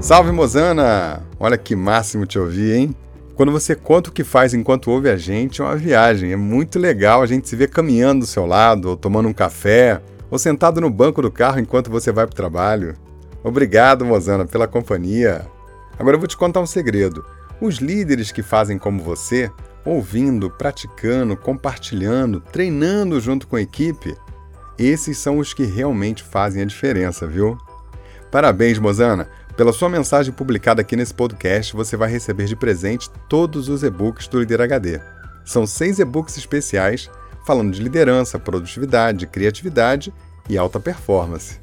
Salve 0.00 0.30
Mozana! 0.30 1.20
Olha 1.40 1.58
que 1.58 1.74
máximo 1.74 2.24
te 2.26 2.38
ouvir, 2.38 2.74
hein? 2.74 2.96
Quando 3.34 3.50
você 3.50 3.74
conta 3.74 4.10
o 4.10 4.12
que 4.12 4.22
faz 4.22 4.54
enquanto 4.54 4.88
ouve 4.88 5.10
a 5.10 5.16
gente, 5.16 5.60
é 5.60 5.64
uma 5.64 5.74
viagem. 5.74 6.30
É 6.30 6.36
muito 6.36 6.78
legal 6.78 7.22
a 7.22 7.26
gente 7.26 7.48
se 7.48 7.56
ver 7.56 7.70
caminhando 7.70 8.20
do 8.20 8.26
seu 8.26 8.46
lado, 8.46 8.90
ou 8.90 8.96
tomando 8.96 9.28
um 9.28 9.32
café, 9.32 10.00
ou 10.30 10.38
sentado 10.38 10.80
no 10.80 10.88
banco 10.88 11.20
do 11.20 11.32
carro 11.32 11.58
enquanto 11.58 11.90
você 11.90 12.12
vai 12.12 12.24
para 12.24 12.34
o 12.34 12.36
trabalho. 12.36 12.94
Obrigado, 13.42 14.04
Mozana, 14.04 14.46
pela 14.46 14.68
companhia. 14.68 15.44
Agora 15.98 16.14
eu 16.14 16.20
vou 16.20 16.28
te 16.28 16.36
contar 16.36 16.60
um 16.60 16.66
segredo. 16.66 17.24
Os 17.60 17.78
líderes 17.78 18.30
que 18.30 18.42
fazem 18.42 18.78
como 18.78 19.02
você, 19.02 19.50
ouvindo, 19.84 20.50
praticando, 20.50 21.36
compartilhando, 21.36 22.40
treinando 22.40 23.20
junto 23.20 23.46
com 23.46 23.56
a 23.56 23.60
equipe, 23.60 24.16
esses 24.78 25.18
são 25.18 25.38
os 25.38 25.52
que 25.52 25.64
realmente 25.64 26.22
fazem 26.22 26.62
a 26.62 26.66
diferença, 26.66 27.26
viu? 27.26 27.56
Parabéns, 28.30 28.78
Mozana! 28.78 29.28
Pela 29.56 29.72
sua 29.72 29.88
mensagem 29.88 30.32
publicada 30.32 30.80
aqui 30.80 30.96
nesse 30.96 31.14
podcast, 31.14 31.76
você 31.76 31.96
vai 31.96 32.10
receber 32.10 32.46
de 32.46 32.56
presente 32.56 33.08
todos 33.28 33.68
os 33.68 33.84
e-books 33.84 34.26
do 34.26 34.40
Líder 34.40 34.62
HD. 34.62 35.00
São 35.44 35.64
seis 35.64 36.00
e-books 36.00 36.36
especiais 36.36 37.08
falando 37.46 37.72
de 37.72 37.82
liderança, 37.82 38.38
produtividade, 38.38 39.28
criatividade 39.28 40.12
e 40.48 40.58
alta 40.58 40.80
performance. 40.80 41.60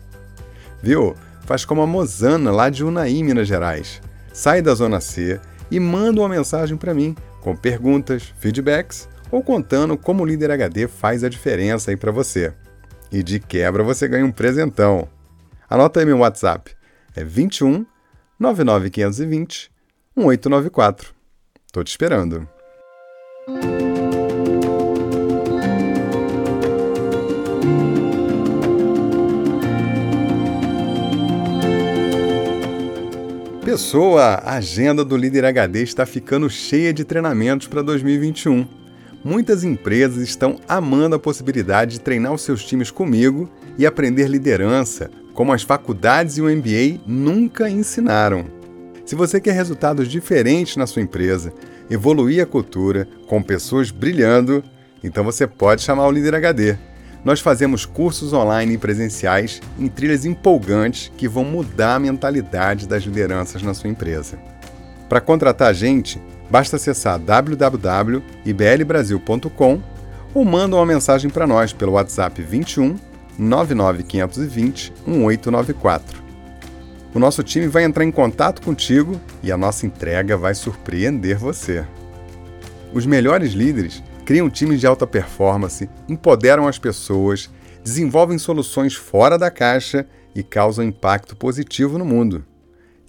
Viu? 0.81 1.15
Faz 1.41 1.65
como 1.65 1.81
a 1.81 1.87
Mozana 1.87 2.51
lá 2.51 2.69
de 2.69 2.83
Unai, 2.83 3.21
Minas 3.23 3.47
Gerais. 3.47 4.01
Sai 4.31 4.61
da 4.61 4.73
Zona 4.73 5.01
C 5.01 5.39
e 5.69 5.79
manda 5.79 6.21
uma 6.21 6.29
mensagem 6.29 6.77
para 6.77 6.93
mim 6.93 7.15
com 7.41 7.55
perguntas, 7.55 8.33
feedbacks 8.39 9.09
ou 9.29 9.43
contando 9.43 9.97
como 9.97 10.23
o 10.23 10.25
Líder 10.25 10.51
HD 10.51 10.87
faz 10.87 11.23
a 11.23 11.29
diferença 11.29 11.91
aí 11.91 11.97
para 11.97 12.11
você. 12.11 12.53
E 13.11 13.21
de 13.21 13.39
quebra 13.39 13.83
você 13.83 14.07
ganha 14.07 14.25
um 14.25 14.31
presentão. 14.31 15.07
Anota 15.69 15.99
aí 15.99 16.05
meu 16.05 16.19
WhatsApp 16.19 16.71
é 17.15 17.23
21 17.23 17.85
99520 18.39 19.71
1894. 20.15 21.13
Tô 21.71 21.83
te 21.83 21.89
esperando. 21.89 22.47
Pessoa, 33.71 34.33
a 34.43 34.55
agenda 34.55 35.05
do 35.05 35.15
Líder 35.15 35.45
HD 35.45 35.81
está 35.81 36.05
ficando 36.05 36.49
cheia 36.49 36.93
de 36.93 37.05
treinamentos 37.05 37.67
para 37.67 37.81
2021. 37.81 38.67
Muitas 39.23 39.63
empresas 39.63 40.21
estão 40.21 40.59
amando 40.67 41.15
a 41.15 41.19
possibilidade 41.19 41.93
de 41.93 42.01
treinar 42.01 42.33
os 42.33 42.41
seus 42.41 42.65
times 42.65 42.91
comigo 42.91 43.49
e 43.77 43.85
aprender 43.85 44.27
liderança, 44.27 45.09
como 45.33 45.53
as 45.53 45.63
faculdades 45.63 46.35
e 46.35 46.41
o 46.41 46.49
MBA 46.49 46.99
nunca 47.07 47.69
ensinaram. 47.69 48.45
Se 49.05 49.15
você 49.15 49.39
quer 49.39 49.53
resultados 49.53 50.09
diferentes 50.09 50.75
na 50.75 50.85
sua 50.85 51.01
empresa, 51.01 51.53
evoluir 51.89 52.43
a 52.43 52.45
cultura 52.45 53.07
com 53.25 53.41
pessoas 53.41 53.89
brilhando, 53.89 54.61
então 55.01 55.23
você 55.23 55.47
pode 55.47 55.81
chamar 55.81 56.07
o 56.07 56.11
Líder 56.11 56.35
HD. 56.35 56.77
Nós 57.23 57.39
fazemos 57.39 57.85
cursos 57.85 58.33
online 58.33 58.73
e 58.73 58.77
presenciais 58.77 59.61
em 59.77 59.87
trilhas 59.87 60.25
empolgantes 60.25 61.11
que 61.15 61.27
vão 61.27 61.43
mudar 61.43 61.93
a 61.95 61.99
mentalidade 61.99 62.87
das 62.87 63.03
lideranças 63.03 63.61
na 63.61 63.75
sua 63.75 63.89
empresa. 63.89 64.39
Para 65.07 65.21
contratar 65.21 65.69
a 65.69 65.73
gente, 65.73 66.19
basta 66.49 66.77
acessar 66.77 67.19
www.iblbrasil.com 67.19 69.81
ou 70.33 70.45
manda 70.45 70.75
uma 70.75 70.85
mensagem 70.85 71.29
para 71.29 71.45
nós 71.45 71.73
pelo 71.73 71.91
WhatsApp 71.93 72.41
21 72.41 72.97
99520 73.37 74.91
1894. 75.05 76.21
O 77.13 77.19
nosso 77.19 77.43
time 77.43 77.67
vai 77.67 77.83
entrar 77.83 78.05
em 78.05 78.11
contato 78.11 78.61
contigo 78.61 79.19
e 79.43 79.51
a 79.51 79.57
nossa 79.57 79.85
entrega 79.85 80.37
vai 80.37 80.55
surpreender 80.55 81.37
você. 81.37 81.83
Os 82.93 83.05
melhores 83.05 83.51
líderes 83.51 84.01
criam 84.31 84.49
times 84.49 84.79
de 84.79 84.87
alta 84.87 85.05
performance, 85.05 85.89
empoderam 86.07 86.65
as 86.65 86.79
pessoas, 86.79 87.49
desenvolvem 87.83 88.37
soluções 88.37 88.95
fora 88.95 89.37
da 89.37 89.51
caixa 89.51 90.07
e 90.33 90.41
causam 90.41 90.85
impacto 90.85 91.35
positivo 91.35 91.97
no 91.97 92.05
mundo. 92.05 92.45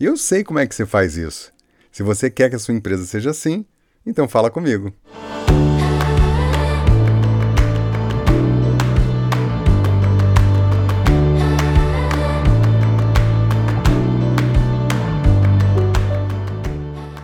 E 0.00 0.04
eu 0.04 0.16
sei 0.16 0.42
como 0.42 0.58
é 0.58 0.66
que 0.66 0.74
você 0.74 0.85
faz 0.85 1.16
isso. 1.16 1.52
Se 1.92 2.02
você 2.02 2.28
quer 2.28 2.50
que 2.50 2.56
a 2.56 2.58
sua 2.58 2.74
empresa 2.74 3.06
seja 3.06 3.30
assim, 3.30 3.64
então 4.04 4.26
fala 4.26 4.50
comigo. 4.50 4.92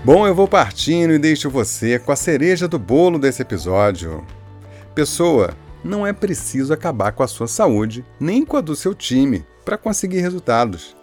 Bom, 0.08 0.26
eu 0.26 0.34
vou 0.34 0.48
partindo 0.48 1.12
e 1.12 1.18
deixo 1.18 1.50
você 1.50 1.98
com 1.98 2.10
a 2.10 2.16
cereja 2.16 2.66
do 2.66 2.78
bolo 2.78 3.18
desse 3.18 3.42
episódio. 3.42 4.24
Pessoa, 4.94 5.50
não 5.84 6.06
é 6.06 6.14
preciso 6.14 6.72
acabar 6.72 7.12
com 7.12 7.22
a 7.22 7.28
sua 7.28 7.46
saúde, 7.46 8.02
nem 8.18 8.42
com 8.42 8.56
a 8.56 8.62
do 8.62 8.74
seu 8.74 8.94
time, 8.94 9.44
para 9.66 9.76
conseguir 9.76 10.20
resultados. 10.20 10.96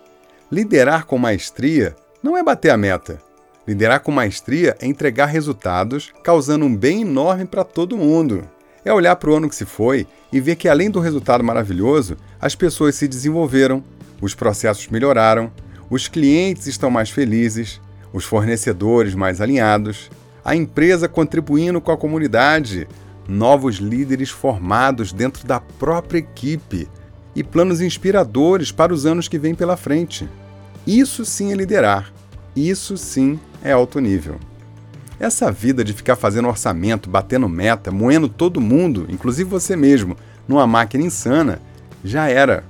Liderar 0.51 1.05
com 1.05 1.19
maestria 1.19 1.95
não 2.23 2.35
é 2.35 2.41
bater 2.41 2.71
a 2.71 2.77
meta. 2.77 3.21
Liderar 3.67 3.99
com 3.99 4.11
maestria 4.11 4.75
é 4.79 4.87
entregar 4.87 5.27
resultados, 5.27 6.11
causando 6.23 6.65
um 6.65 6.75
bem 6.75 7.03
enorme 7.03 7.45
para 7.45 7.63
todo 7.63 7.95
mundo. 7.95 8.49
É 8.83 8.91
olhar 8.91 9.17
para 9.17 9.29
o 9.29 9.35
ano 9.35 9.47
que 9.47 9.55
se 9.55 9.65
foi 9.65 10.07
e 10.33 10.41
ver 10.41 10.55
que, 10.55 10.67
além 10.67 10.89
do 10.89 10.99
resultado 10.99 11.43
maravilhoso, 11.43 12.17
as 12.41 12.55
pessoas 12.55 12.95
se 12.95 13.07
desenvolveram, 13.07 13.83
os 14.19 14.33
processos 14.33 14.87
melhoraram, 14.87 15.51
os 15.91 16.07
clientes 16.07 16.65
estão 16.65 16.89
mais 16.89 17.11
felizes, 17.11 17.79
os 18.15 18.23
fornecedores 18.23 19.13
mais 19.13 19.41
alinhados, 19.41 20.09
a 20.43 20.55
empresa 20.55 21.05
contribuindo 21.05 21.81
com 21.81 21.91
a 21.91 21.97
comunidade, 21.97 22.87
novos 23.27 23.75
líderes 23.75 24.29
formados 24.29 25.11
dentro 25.11 25.45
da 25.45 25.59
própria 25.59 26.19
equipe 26.19 26.87
e 27.35 27.43
planos 27.43 27.81
inspiradores 27.81 28.71
para 28.71 28.93
os 28.93 29.05
anos 29.05 29.27
que 29.27 29.37
vêm 29.37 29.53
pela 29.53 29.75
frente. 29.75 30.29
Isso 30.87 31.25
sim 31.25 31.51
é 31.51 31.55
liderar. 31.55 32.13
Isso 32.55 32.97
sim 32.97 33.37
é 33.61 33.73
alto 33.73 33.99
nível. 33.99 34.37
Essa 35.19 35.51
vida 35.51 35.83
de 35.83 35.91
ficar 35.91 36.15
fazendo 36.15 36.47
orçamento, 36.47 37.09
batendo 37.09 37.49
meta, 37.49 37.91
moendo 37.91 38.29
todo 38.29 38.61
mundo, 38.61 39.05
inclusive 39.09 39.49
você 39.49 39.75
mesmo, 39.75 40.15
numa 40.47 40.65
máquina 40.65 41.03
insana, 41.03 41.59
já 42.01 42.29
era. 42.29 42.63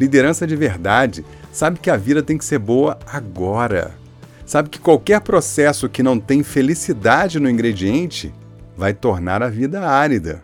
Liderança 0.00 0.46
de 0.46 0.56
verdade 0.56 1.26
sabe 1.52 1.78
que 1.78 1.90
a 1.90 1.96
vida 1.96 2.22
tem 2.22 2.38
que 2.38 2.44
ser 2.44 2.58
boa 2.58 2.98
agora 3.06 4.07
sabe 4.48 4.70
que 4.70 4.78
qualquer 4.78 5.20
processo 5.20 5.90
que 5.90 6.02
não 6.02 6.18
tem 6.18 6.42
felicidade 6.42 7.38
no 7.38 7.50
ingrediente 7.50 8.32
vai 8.74 8.94
tornar 8.94 9.42
a 9.42 9.50
vida 9.50 9.86
árida. 9.86 10.42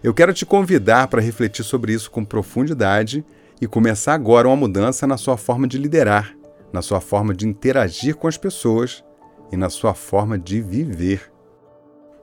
Eu 0.00 0.14
quero 0.14 0.32
te 0.32 0.46
convidar 0.46 1.08
para 1.08 1.20
refletir 1.20 1.64
sobre 1.64 1.92
isso 1.92 2.08
com 2.08 2.24
profundidade 2.24 3.24
e 3.60 3.66
começar 3.66 4.14
agora 4.14 4.46
uma 4.46 4.54
mudança 4.54 5.08
na 5.08 5.16
sua 5.16 5.36
forma 5.36 5.66
de 5.66 5.76
liderar, 5.76 6.36
na 6.72 6.80
sua 6.82 7.00
forma 7.00 7.34
de 7.34 7.48
interagir 7.48 8.14
com 8.14 8.28
as 8.28 8.36
pessoas 8.36 9.02
e 9.50 9.56
na 9.56 9.68
sua 9.68 9.92
forma 9.92 10.38
de 10.38 10.60
viver. 10.60 11.28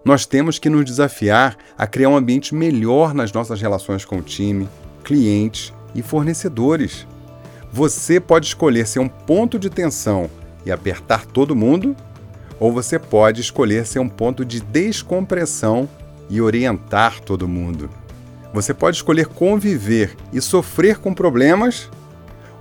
Nós 0.05 0.25
temos 0.25 0.57
que 0.57 0.69
nos 0.69 0.85
desafiar 0.85 1.57
a 1.77 1.85
criar 1.85 2.07
um 2.07 2.15
ambiente 2.15 2.55
melhor 2.55 3.13
nas 3.13 3.33
nossas 3.33 3.59
relações 3.59 4.05
com 4.05 4.19
o 4.19 4.23
time, 4.23 4.69
clientes 5.03 5.73
e 5.93 6.01
fornecedores. 6.01 7.05
Você 7.73 8.21
pode 8.21 8.47
escolher 8.47 8.87
ser 8.87 8.99
um 8.99 9.09
ponto 9.09 9.59
de 9.59 9.69
tensão 9.69 10.29
e 10.69 10.71
apertar 10.71 11.25
todo 11.25 11.55
mundo, 11.55 11.95
ou 12.59 12.71
você 12.71 12.97
pode 12.97 13.41
escolher 13.41 13.85
ser 13.85 13.99
um 13.99 14.09
ponto 14.09 14.45
de 14.45 14.61
descompressão 14.61 15.87
e 16.29 16.41
orientar 16.41 17.19
todo 17.21 17.47
mundo. 17.47 17.89
Você 18.53 18.73
pode 18.73 18.97
escolher 18.97 19.27
conviver 19.27 20.15
e 20.33 20.41
sofrer 20.41 20.97
com 20.97 21.13
problemas, 21.13 21.89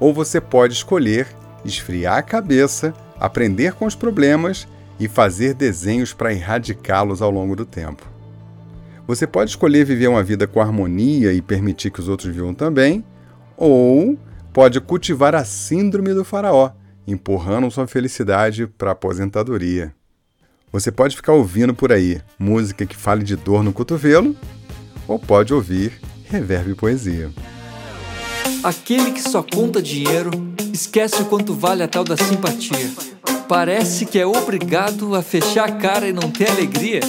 ou 0.00 0.12
você 0.12 0.40
pode 0.40 0.74
escolher 0.74 1.26
esfriar 1.64 2.18
a 2.18 2.22
cabeça, 2.22 2.94
aprender 3.18 3.72
com 3.72 3.86
os 3.86 3.94
problemas 3.94 4.66
e 4.98 5.08
fazer 5.08 5.54
desenhos 5.54 6.12
para 6.12 6.32
erradicá-los 6.32 7.20
ao 7.20 7.30
longo 7.30 7.56
do 7.56 7.64
tempo. 7.64 8.06
Você 9.06 9.26
pode 9.26 9.50
escolher 9.50 9.84
viver 9.84 10.08
uma 10.08 10.22
vida 10.22 10.46
com 10.46 10.60
harmonia 10.60 11.32
e 11.32 11.40
permitir 11.40 11.90
que 11.90 12.00
os 12.00 12.08
outros 12.08 12.32
vivam 12.34 12.54
também, 12.54 13.04
ou 13.56 14.18
pode 14.52 14.80
cultivar 14.80 15.34
a 15.34 15.44
síndrome 15.44 16.12
do 16.12 16.24
faraó, 16.24 16.70
empurrando 17.12 17.70
sua 17.70 17.86
felicidade 17.86 18.66
para 18.66 18.90
a 18.90 18.92
aposentadoria. 18.92 19.94
Você 20.70 20.92
pode 20.92 21.16
ficar 21.16 21.32
ouvindo 21.32 21.74
por 21.74 21.90
aí 21.90 22.20
música 22.38 22.84
que 22.84 22.96
fale 22.96 23.24
de 23.24 23.34
dor 23.34 23.62
no 23.62 23.72
cotovelo, 23.72 24.36
ou 25.06 25.18
pode 25.18 25.54
ouvir 25.54 25.98
reverb 26.28 26.74
poesia. 26.74 27.30
Aquele 28.62 29.12
que 29.12 29.22
só 29.22 29.42
conta 29.42 29.80
dinheiro 29.80 30.30
esquece 30.72 31.22
o 31.22 31.24
quanto 31.24 31.54
vale 31.54 31.82
a 31.82 31.88
tal 31.88 32.04
da 32.04 32.16
simpatia. 32.16 32.90
Parece 33.48 34.04
que 34.04 34.18
é 34.18 34.26
obrigado 34.26 35.14
a 35.14 35.22
fechar 35.22 35.68
a 35.68 35.72
cara 35.72 36.06
e 36.06 36.12
não 36.12 36.30
ter 36.30 36.50
alegria. 36.50 37.00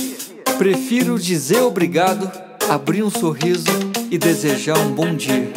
Prefiro 0.58 1.20
dizer 1.20 1.62
obrigado, 1.62 2.32
abrir 2.70 3.04
um 3.04 3.10
sorriso 3.10 3.66
e 4.10 4.18
desejar 4.18 4.78
um 4.78 4.94
bom 4.94 5.14
dia. 5.14 5.52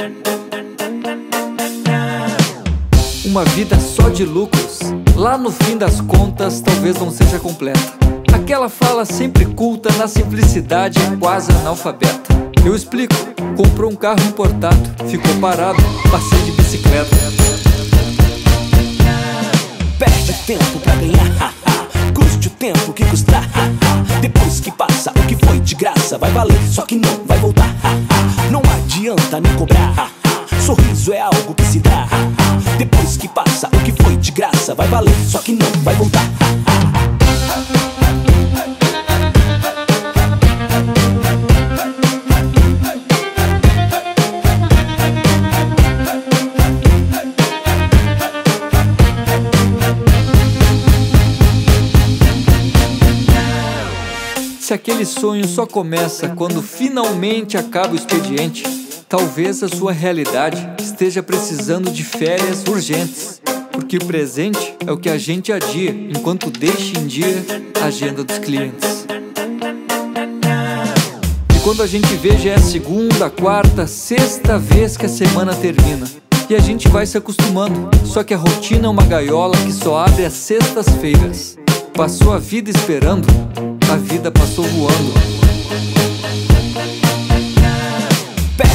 Uma 3.32 3.46
vida 3.46 3.80
só 3.80 4.10
de 4.10 4.26
lucros, 4.26 4.80
lá 5.16 5.38
no 5.38 5.50
fim 5.50 5.78
das 5.78 6.02
contas, 6.02 6.60
talvez 6.60 6.98
não 6.98 7.10
seja 7.10 7.38
completa. 7.38 7.80
Aquela 8.30 8.68
fala 8.68 9.06
sempre 9.06 9.46
culta, 9.46 9.90
na 9.96 10.06
simplicidade, 10.06 11.00
quase 11.18 11.50
analfabeta. 11.50 12.30
Eu 12.62 12.76
explico, 12.76 13.14
comprou 13.56 13.90
um 13.90 13.96
carro 13.96 14.20
importado, 14.28 14.76
ficou 15.08 15.34
parado, 15.36 15.82
passei 16.10 16.42
de 16.42 16.52
bicicleta. 16.52 17.16
Perde 19.98 20.32
tempo 20.46 20.78
pra 20.80 20.94
ganhar, 20.96 21.54
custe 22.12 22.48
o 22.48 22.50
tempo 22.50 22.92
que 22.92 23.02
custar. 23.06 23.48
Depois 24.20 24.60
que 24.60 24.70
passa, 24.70 25.10
o 25.10 25.26
que 25.26 25.46
foi 25.46 25.58
de 25.58 25.74
graça 25.74 26.18
vai 26.18 26.30
valer, 26.32 26.60
só 26.70 26.82
que 26.82 26.96
não 26.96 27.24
vai 27.24 27.38
voltar. 27.38 27.74
Não 28.50 28.60
adianta 28.76 29.40
nem 29.40 29.54
cobrar. 29.56 30.21
Sorriso 30.64 31.12
é 31.12 31.20
algo 31.20 31.54
que 31.54 31.64
se 31.64 31.80
dá. 31.80 32.06
Depois 32.78 33.16
que 33.16 33.28
passa, 33.28 33.68
o 33.68 33.78
que 33.84 33.92
foi 34.02 34.16
de 34.16 34.30
graça 34.30 34.74
vai 34.74 34.88
valer, 34.88 35.14
só 35.28 35.38
que 35.38 35.52
não 35.52 35.70
vai 35.82 35.94
voltar. 35.94 36.22
Se 54.58 54.74
aquele 54.74 55.04
sonho 55.04 55.46
só 55.46 55.66
começa 55.66 56.28
quando 56.30 56.62
finalmente 56.62 57.58
acaba 57.58 57.92
o 57.92 57.94
expediente, 57.94 58.81
talvez 59.12 59.62
a 59.62 59.68
sua 59.68 59.92
realidade 59.92 60.66
esteja 60.82 61.22
precisando 61.22 61.90
de 61.90 62.02
férias 62.02 62.64
urgentes. 62.66 63.42
Porque 63.70 63.98
o 63.98 64.04
presente 64.06 64.74
é 64.86 64.90
o 64.90 64.96
que 64.96 65.10
a 65.10 65.18
gente 65.18 65.52
adia 65.52 65.90
enquanto 65.90 66.50
deixa 66.50 66.98
em 66.98 67.06
dia 67.06 67.44
a 67.82 67.86
agenda 67.88 68.24
dos 68.24 68.38
clientes. 68.38 69.06
E 71.54 71.60
quando 71.62 71.82
a 71.82 71.86
gente 71.86 72.06
vê 72.16 72.38
já 72.38 72.52
é 72.52 72.54
a 72.54 72.58
segunda, 72.58 73.28
quarta, 73.28 73.86
sexta 73.86 74.58
vez 74.58 74.96
que 74.96 75.04
a 75.04 75.10
semana 75.10 75.54
termina. 75.54 76.08
E 76.48 76.54
a 76.54 76.58
gente 76.58 76.88
vai 76.88 77.04
se 77.04 77.18
acostumando. 77.18 77.90
Só 78.06 78.24
que 78.24 78.32
a 78.32 78.38
rotina 78.38 78.86
é 78.86 78.90
uma 78.90 79.04
gaiola 79.04 79.58
que 79.58 79.72
só 79.72 80.06
abre 80.06 80.24
às 80.24 80.32
sextas-feiras. 80.32 81.58
Passou 81.92 82.32
a 82.32 82.38
vida 82.38 82.70
esperando, 82.70 83.28
a 83.92 83.96
vida 83.96 84.30
passou 84.30 84.64
voando. 84.64 85.32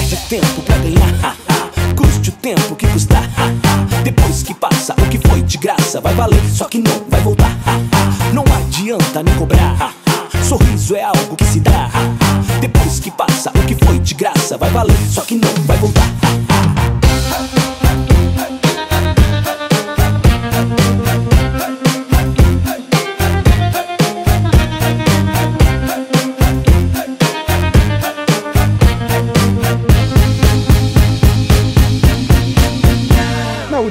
Perde 0.09 0.23
tempo 0.29 0.61
pra 0.61 0.77
ganhar, 0.77 1.35
custe 1.93 2.29
o 2.29 2.31
tempo 2.31 2.77
que 2.77 2.87
custar. 2.87 3.27
Depois 4.05 4.41
que 4.41 4.53
passa, 4.53 4.93
o 4.93 5.09
que 5.09 5.17
foi 5.27 5.41
de 5.41 5.57
graça 5.57 5.99
vai 5.99 6.13
valer, 6.13 6.41
só 6.49 6.63
que 6.63 6.77
não 6.77 7.03
vai 7.09 7.19
voltar. 7.19 7.51
Não 8.33 8.45
adianta 8.55 9.21
nem 9.21 9.35
cobrar. 9.35 9.93
Sorriso 10.47 10.95
é 10.95 11.03
algo 11.03 11.35
que 11.35 11.43
se 11.43 11.59
dá. 11.59 11.89
Depois 12.61 13.01
que 13.01 13.11
passa, 13.11 13.49
o 13.49 13.65
que 13.65 13.75
foi 13.83 13.99
de 13.99 14.13
graça 14.13 14.57
vai 14.57 14.69
valer, 14.69 14.97
só 15.09 15.23
que 15.23 15.35
não 15.35 15.53
vai 15.65 15.75
voltar. 15.75 16.07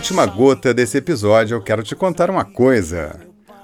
Última 0.06 0.24
gota 0.24 0.72
desse 0.72 0.96
episódio, 0.96 1.56
eu 1.56 1.60
quero 1.60 1.82
te 1.82 1.96
contar 1.96 2.30
uma 2.30 2.44
coisa. 2.44 3.18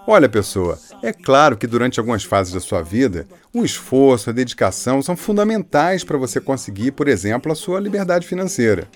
Olha, 0.08 0.28
pessoa, 0.28 0.76
é 1.00 1.12
claro 1.12 1.56
que 1.56 1.68
durante 1.68 2.00
algumas 2.00 2.24
fases 2.24 2.52
da 2.52 2.58
sua 2.58 2.82
vida, 2.82 3.28
o 3.54 3.64
esforço, 3.64 4.28
a 4.28 4.32
dedicação 4.32 5.00
são 5.00 5.16
fundamentais 5.16 6.02
para 6.02 6.18
você 6.18 6.40
conseguir, 6.40 6.90
por 6.90 7.06
exemplo, 7.06 7.52
a 7.52 7.54
sua 7.54 7.78
liberdade 7.78 8.26
financeira. 8.26 8.88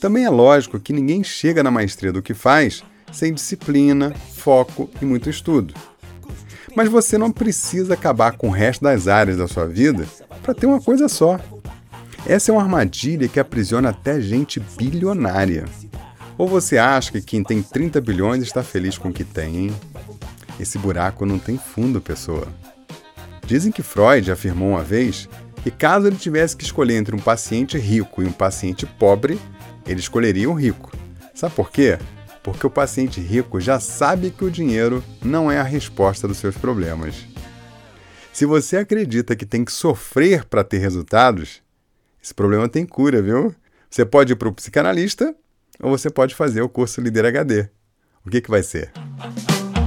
Também 0.00 0.24
é 0.24 0.30
lógico 0.30 0.80
que 0.80 0.94
ninguém 0.94 1.22
chega 1.22 1.62
na 1.62 1.70
maestria 1.70 2.14
do 2.14 2.22
que 2.22 2.32
faz 2.32 2.82
sem 3.12 3.34
disciplina, 3.34 4.14
foco 4.34 4.88
e 5.02 5.04
muito 5.04 5.28
estudo. 5.28 5.74
Mas 6.74 6.88
você 6.88 7.18
não 7.18 7.30
precisa 7.30 7.92
acabar 7.92 8.38
com 8.38 8.48
o 8.48 8.52
resto 8.52 8.84
das 8.84 9.06
áreas 9.06 9.36
da 9.36 9.46
sua 9.46 9.66
vida 9.66 10.06
para 10.42 10.54
ter 10.54 10.64
uma 10.64 10.80
coisa 10.80 11.10
só. 11.10 11.38
Essa 12.26 12.50
é 12.50 12.54
uma 12.54 12.62
armadilha 12.62 13.28
que 13.28 13.38
aprisiona 13.38 13.90
até 13.90 14.18
gente 14.18 14.58
bilionária. 14.78 15.66
Ou 16.40 16.48
você 16.48 16.78
acha 16.78 17.12
que 17.12 17.20
quem 17.20 17.44
tem 17.44 17.62
30 17.62 18.00
bilhões 18.00 18.42
está 18.42 18.62
feliz 18.62 18.96
com 18.96 19.10
o 19.10 19.12
que 19.12 19.24
tem, 19.24 19.58
hein? 19.58 19.76
Esse 20.58 20.78
buraco 20.78 21.26
não 21.26 21.38
tem 21.38 21.58
fundo, 21.58 22.00
pessoa. 22.00 22.48
Dizem 23.44 23.70
que 23.70 23.82
Freud 23.82 24.32
afirmou 24.32 24.70
uma 24.70 24.82
vez 24.82 25.28
que 25.62 25.70
caso 25.70 26.06
ele 26.06 26.16
tivesse 26.16 26.56
que 26.56 26.64
escolher 26.64 26.94
entre 26.94 27.14
um 27.14 27.18
paciente 27.18 27.76
rico 27.76 28.22
e 28.22 28.24
um 28.24 28.32
paciente 28.32 28.86
pobre, 28.86 29.38
ele 29.86 30.00
escolheria 30.00 30.48
o 30.48 30.54
rico. 30.54 30.90
Sabe 31.34 31.54
por 31.54 31.70
quê? 31.70 31.98
Porque 32.42 32.66
o 32.66 32.70
paciente 32.70 33.20
rico 33.20 33.60
já 33.60 33.78
sabe 33.78 34.30
que 34.30 34.42
o 34.42 34.50
dinheiro 34.50 35.04
não 35.22 35.52
é 35.52 35.58
a 35.58 35.62
resposta 35.62 36.26
dos 36.26 36.38
seus 36.38 36.56
problemas. 36.56 37.16
Se 38.32 38.46
você 38.46 38.78
acredita 38.78 39.36
que 39.36 39.44
tem 39.44 39.62
que 39.62 39.72
sofrer 39.72 40.46
para 40.46 40.64
ter 40.64 40.78
resultados, 40.78 41.60
esse 42.24 42.32
problema 42.32 42.66
tem 42.66 42.86
cura, 42.86 43.20
viu? 43.20 43.54
Você 43.90 44.06
pode 44.06 44.32
ir 44.32 44.36
para 44.36 44.48
o 44.48 44.54
psicanalista 44.54 45.36
ou 45.82 45.90
você 45.90 46.10
pode 46.10 46.34
fazer 46.34 46.62
o 46.62 46.68
curso 46.68 47.00
Líder 47.00 47.26
HD. 47.26 47.68
O 48.24 48.30
que, 48.30 48.40
que 48.40 48.50
vai 48.50 48.62
ser? 48.62 48.92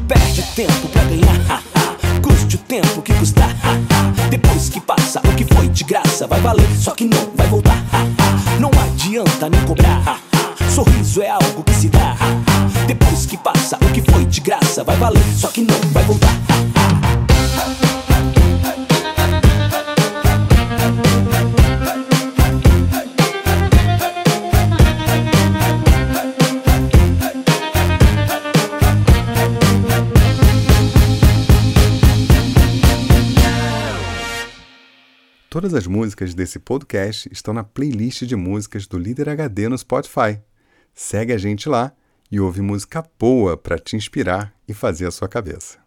Perde 0.08 0.43
tempo 0.56 0.88
pra 0.89 1.03
ganhar, 1.03 1.63
custe 2.21 2.56
o 2.56 2.60
tempo 2.60 3.01
que 3.01 3.13
custar. 3.13 3.49
Depois 4.29 4.69
que 4.69 4.82
passa, 4.82 5.19
o 5.19 5.36
que 5.36 5.45
foi 5.53 5.67
de 5.69 5.84
graça 5.84 6.25
vai 6.25 6.41
valer, 6.41 6.67
só 6.75 6.91
que 6.91 7.06
não 7.06 7.32
vai 7.36 7.47
voltar. 7.47 7.77
Não 8.60 8.71
adianta 8.84 9.49
nem 9.49 9.63
cobrar. 9.65 10.19
Sorriso 10.73 11.21
é 11.21 11.29
algo 11.29 11.63
que 11.63 11.73
se 11.73 11.89
dá. 11.89 12.15
Depois 12.88 13.25
que 13.25 13.38
passa, 13.38 13.77
o 13.77 13.93
que 13.93 14.01
foi 14.12 14.25
de 14.25 14.41
graça 14.41 14.84
vai 14.84 14.97
valer, 14.97 15.23
só 15.36 15.49
que 15.49 15.62
não 15.62 15.79
vai 15.91 16.03
voltar. 16.03 16.34
Todas 35.54 35.76
as 35.76 35.86
músicas 35.86 36.34
desse 36.34 36.58
podcast 36.58 37.30
estão 37.32 37.54
na 37.54 37.63
playlist 37.63 38.24
de 38.24 38.36
músicas 38.36 38.88
do 38.88 38.98
Líder 38.98 39.30
HD 39.30 39.70
no 39.70 39.78
Spotify. 39.78 40.42
Segue 40.96 41.32
a 41.32 41.38
gente 41.38 41.70
lá 41.70 41.94
e 42.32 42.39
ouve 42.39 42.60
música 42.60 43.08
boa 43.20 43.56
para 43.56 43.78
te 43.78 43.96
inspirar 43.96 44.52
e 44.68 44.74
fazer 44.74 45.06
a 45.06 45.12
sua 45.12 45.30
cabeça. 45.30 45.83